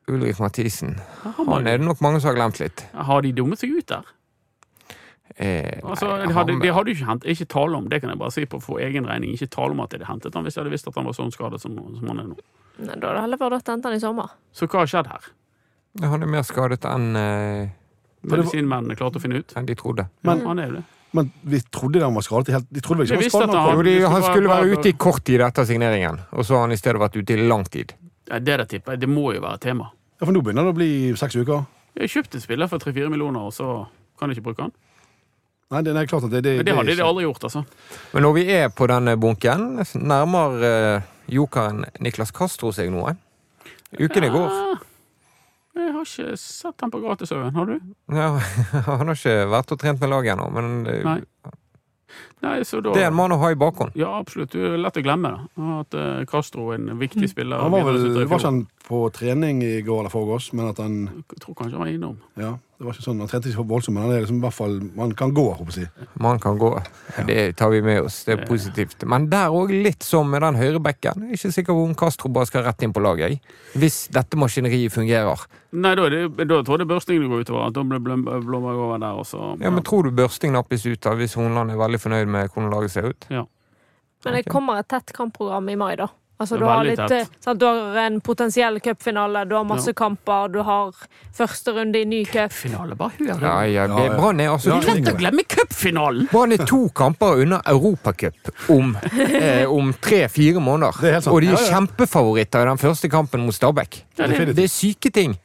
[0.07, 0.99] Ulrik Mathisen.
[1.23, 2.85] Han er det nok mange som har glemt litt.
[2.93, 4.05] har de dummet seg ut der?
[5.37, 7.99] Eh, Altså, nei, de hadde, han- det hadde jo ikke hentet, ikke tale om, det
[8.01, 10.33] kan jeg bare si på for egen regning, ikke tale om at de hadde hentet
[10.33, 12.37] han hvis de hadde visst at han var sånn skadet som, som han er nå.
[12.79, 14.29] Nei, Da hadde det heller vært å hente han i sommer.
[14.53, 15.21] Så hva har skjedd her?
[16.01, 17.69] han er mer skadet enn eh,
[18.23, 19.53] Medisinmennene klarte å finne ut?
[19.55, 20.07] enn de trodde.
[20.23, 20.83] Men- han er jo det.
[21.13, 22.47] Men vi trodde han var skadet.
[22.51, 23.75] Helt, de trodde vel ikke han var skadet.
[23.75, 26.71] han- de, han skulle være ute i kort tid etter signeringen, og så har han
[26.71, 27.93] i stedet vært ute i lang tid.
[28.27, 28.99] Ja, det der tipper jeg.
[29.01, 29.91] Det må jo være tema.
[30.19, 31.65] Ja, for nå begynner det å bli seks uker.
[31.95, 33.87] Jeg kjøpte kjøpt spiller for 3-4 millioner, og så
[34.19, 34.71] kan jeg ikke bruke han.
[35.73, 37.63] Nei, det, nei, klart at det, det, Men det hadde er de aldri gjort, altså.
[38.13, 39.63] Men når vi er på denne bunken,
[39.97, 43.15] nærmer eh, jokeren Niklas Castro seg noe.
[43.97, 44.53] Ukene går.
[45.75, 47.79] Jeg har ikke sett han på gratisøven, har du?
[48.13, 48.29] Ja,
[48.91, 51.19] han har ikke vært og trent med laget ennå, men eh, Nei.
[52.43, 53.95] Nei, så da det er en mann å ha i bakhånd.
[53.97, 54.53] Ja, absolutt.
[54.53, 55.65] Du er lett å glemme da.
[55.79, 57.63] At uh, Castro er en viktig spiller.
[57.63, 60.99] Han var vel var ikke han på trening i går eller forgårs, men at han
[61.09, 62.19] Jeg tror kanskje han var innom.
[62.39, 64.55] Ja, det var ikke sånn, Man trente ikke voldsomt, men det er liksom i hvert
[64.57, 66.07] fall Man kan gå, håper jeg.
[66.19, 66.71] Man kan gå.
[67.29, 68.17] Det tar vi med oss.
[68.27, 69.05] Det er positivt.
[69.07, 71.23] Men der òg litt som med den høyrebekken.
[71.23, 73.39] Jeg er ikke sikker på om Castro bare skal rett inn på laget.
[73.79, 75.45] Hvis dette maskineriet fungerer.
[75.75, 76.21] Nei, da, det,
[76.51, 77.63] da tror jeg det er det går utover.
[77.69, 79.55] At da blir Blomberg over der også.
[79.63, 82.71] Ja, men Tror du børsting nappes ut av hvis Hornland er veldig fornøyd med hvordan
[82.75, 83.27] laget ser ut?
[83.31, 83.45] Ja.
[84.25, 86.09] Men det kommer et tett kampprogram i mai, da.
[86.37, 89.93] Altså, du, har litt, eh, sant, du har en potensiell cupfinale, du har masse Ja.
[89.93, 90.91] kamper, du har
[91.33, 92.51] første runde i ny cup.
[92.51, 93.39] Cupfinale, bare hør!
[93.41, 94.17] Ja, ja, Ja, ja.
[94.17, 96.27] Brann er altså Ja, Lett å glemme cupfinalen!
[96.31, 100.99] Brann er to kamper unna Europacup om, eh, om tre-fire måneder.
[101.01, 101.31] Det er.
[101.31, 101.71] Og de er Ja, ja.
[101.79, 104.01] kjempefavoritter i den første kampen mot Stabæk.
[104.17, 105.37] Ja, det- Det er syke ting.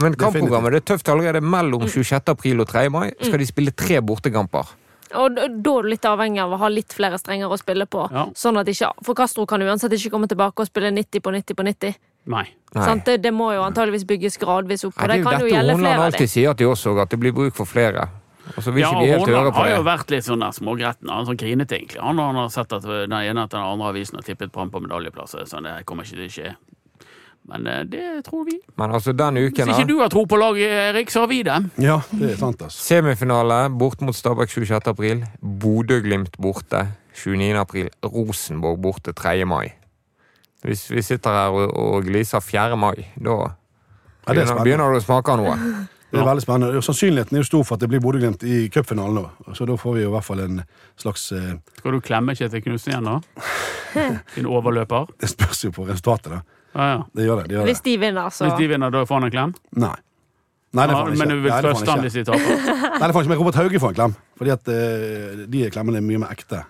[0.00, 2.28] Men kampprogrammet det er tøft allerede mellom 26.
[2.32, 2.88] april og 3.
[2.90, 3.12] mai.
[3.20, 4.64] Skal de spille tre bortekamper.
[5.14, 8.08] Og da er du litt avhengig av å ha litt flere strenger å spille på.
[8.12, 8.26] Ja.
[8.38, 11.58] Sånn at ikke, For Castro kan uansett ikke komme tilbake og spille 90 på 90
[11.58, 11.94] på 90.
[12.32, 12.46] Nei.
[12.74, 12.84] Nei.
[12.88, 13.04] Sant?
[13.04, 15.98] Det, det må jo antageligvis bygges gradvis opp, og det det kan jo gjelde flere
[15.98, 16.34] av alltid dem.
[16.34, 18.08] sier til oss òg, at det blir bruk for flere.
[18.56, 20.42] Og så vil Ja, ikke og helt høre Horneland på har jo vært litt sånn
[20.44, 21.08] der smågretten.
[21.12, 22.00] Han sånn grinete, egentlig.
[22.04, 24.82] Han, han har sett at den ene etter den andre avisen har tippet Brann på
[24.84, 25.46] medaljeplasser.
[25.48, 26.54] Sånn, det kommer ikke til å skje.
[27.48, 28.58] Men eh, det tror vi.
[28.80, 31.58] Men altså, den Hvis ikke du har tro på laget, Erik, så har vi det.
[31.78, 32.80] Ja, det er sant, altså.
[32.80, 34.80] Semifinale bort mot Stabæk 26.
[34.88, 35.24] april.
[35.40, 37.58] Bodø-Glimt borte 29.
[37.60, 37.90] april.
[38.04, 39.44] Rosenborg borte 3.
[39.44, 39.72] mai.
[40.64, 42.76] Hvis vi sitter her og, og gliser 4.
[42.76, 43.36] mai, da
[44.24, 45.58] Ja, er begynner, begynner det å smake noe.
[46.14, 46.80] Det er veldig spennende.
[46.86, 49.26] Sannsynligheten er jo stor for at det blir Bodø-Glimt i cupfinalen.
[49.52, 50.60] Så da får vi jo i hvert fall en
[50.96, 53.44] slags eh, Skal du klemme Kjetil Knutsen igjen, da?
[54.36, 55.10] Din overløper?
[55.20, 56.62] Det spørs jo på resultatet, da.
[56.74, 56.98] Ja, ja.
[57.14, 57.48] Det gjør det.
[57.48, 57.84] det, gjør Hvis det.
[57.92, 59.54] de vinner, så Hvis de vinner, da får han en klem?
[59.78, 59.94] Nei.
[60.74, 61.18] Nei, det får han ikke.
[61.22, 62.62] men du vil Nei, det trøste han hvis de taper?
[63.00, 63.32] Nei, det får han ikke.
[63.34, 64.14] Men Robert Hauge får en klem.
[64.40, 66.64] Fordi at eh, de klemmene er mye mer ekte.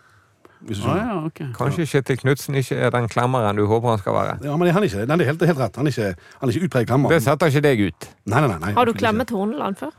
[0.64, 1.08] Hvis du Ah, skjønner.
[1.08, 1.40] ja, ok.
[1.56, 4.36] Kanskje Kjetil Knutsen ikke er den klemmeren du håper han skal være.
[4.44, 5.76] Ja, men han er ikke, nei, det er helt, helt rett.
[5.80, 7.12] Han er ikke, han er ikke utpreget klemmer.
[7.12, 8.06] Det setter ikke deg ut.
[8.28, 9.92] Nei, nei, nei, nei, Har du klemmet Horneland før?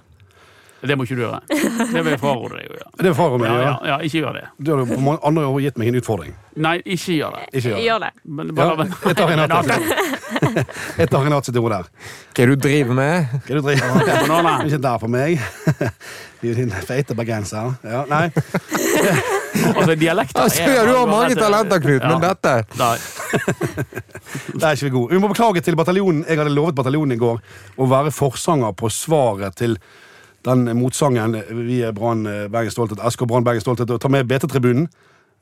[0.88, 1.40] Det må ikke du gjøre.
[1.50, 2.90] Det vil jeg fraråde deg å gjøre.
[2.96, 3.64] Det vil jeg Ja, gjøre.
[3.66, 4.44] ja, ja, ikke gjør det.
[4.60, 6.34] Du har jo på mange andre år gitt meg en utfordring.
[6.56, 7.46] Nei, ikke gjør det.
[7.60, 7.86] Ikke gjør det.
[7.86, 8.12] Gjør det.
[8.26, 9.94] Men Ja, jeg tar en sitt-
[11.00, 11.90] jeg tar Renate sitt ord der.
[12.36, 13.28] Hva er det du driver med?
[13.34, 14.14] Hva er du driver med?
[14.28, 14.54] Banana.
[14.66, 15.40] Ikke der for meg.
[16.46, 17.72] Din feite bergenser.
[17.84, 18.28] Ja, nei.
[19.76, 22.98] altså, dialekter Altså, ja, du har mange talenter, Knut, men dette Nei.
[24.54, 25.14] det er ikke vi gode.
[25.16, 26.24] Vi må beklage til bataljonen.
[26.30, 27.42] Jeg hadde lovet bataljonen i går
[27.82, 29.78] å være forsanger på svaret til
[30.46, 31.36] den motsangen
[31.66, 34.88] vi er Brann eh, Bergen Stolthet, SK Brann Bergen Stolthet, og ta med BT-tribunen.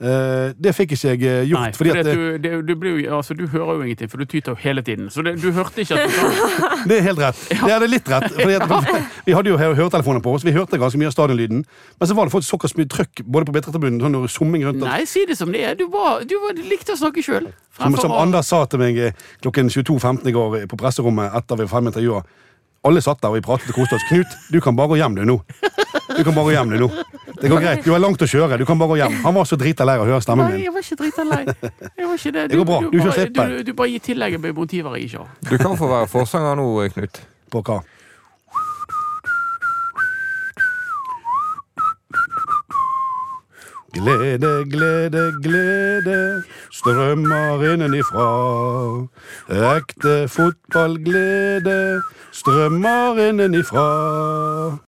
[0.01, 1.61] Eh, det fikk ikke jeg eh, gjort.
[1.61, 4.25] Nei, fordi at det, du, det, du, blir altså, du hører jo ingenting, for du
[4.25, 5.09] tyter jo hele tiden.
[5.13, 6.97] Så det, du hørte ikke at du sa det.
[6.97, 7.43] er helt rett.
[7.53, 8.25] Det er litt rett.
[8.33, 8.89] At,
[9.27, 11.63] vi hadde jo hø- høretelefoner på oss, vi hørte ganske mye av stadionlyden.
[11.99, 14.83] Men så var det faktisk såpass mye trykk både på BT-tribunen sånn noe summing rundt.
[14.83, 15.77] Nei, si det som det er.
[15.79, 17.51] Du, var, du, var, likte å snakke sjøl.
[17.77, 18.99] Som, som Anders sa til meg
[19.45, 22.39] klokken 22.15 i går på presserommet etter vi var ferdig med intervjuet.
[22.83, 24.03] Alle satt der og vi pratet og koste oss.
[24.09, 25.37] Knut, du kan bare gå hjem du nå.
[26.17, 26.89] Du kan bare gå hjem du nå.
[27.39, 27.85] Det går greit.
[27.85, 28.57] Du har langt å kjøre.
[28.59, 29.15] Du kan bare gå hjem.
[29.23, 30.59] Han var så drita lei av å høre stemmen min.
[30.59, 31.41] Nei, jeg var ikke drita lei.
[31.47, 32.45] Jeg var ikke det.
[32.51, 32.79] Det går bra.
[32.83, 35.33] Du du, bare, slipp du, du bare gir tillegget med motiver jeg ikke har.
[35.47, 37.23] Du kan få være forsanger nå, Knut.
[37.53, 37.79] På hva?
[43.93, 48.27] Glede, glede, glede strømmer innenifra.
[49.75, 52.01] Ekte fotballglede
[52.33, 54.77] strømmer innenifra.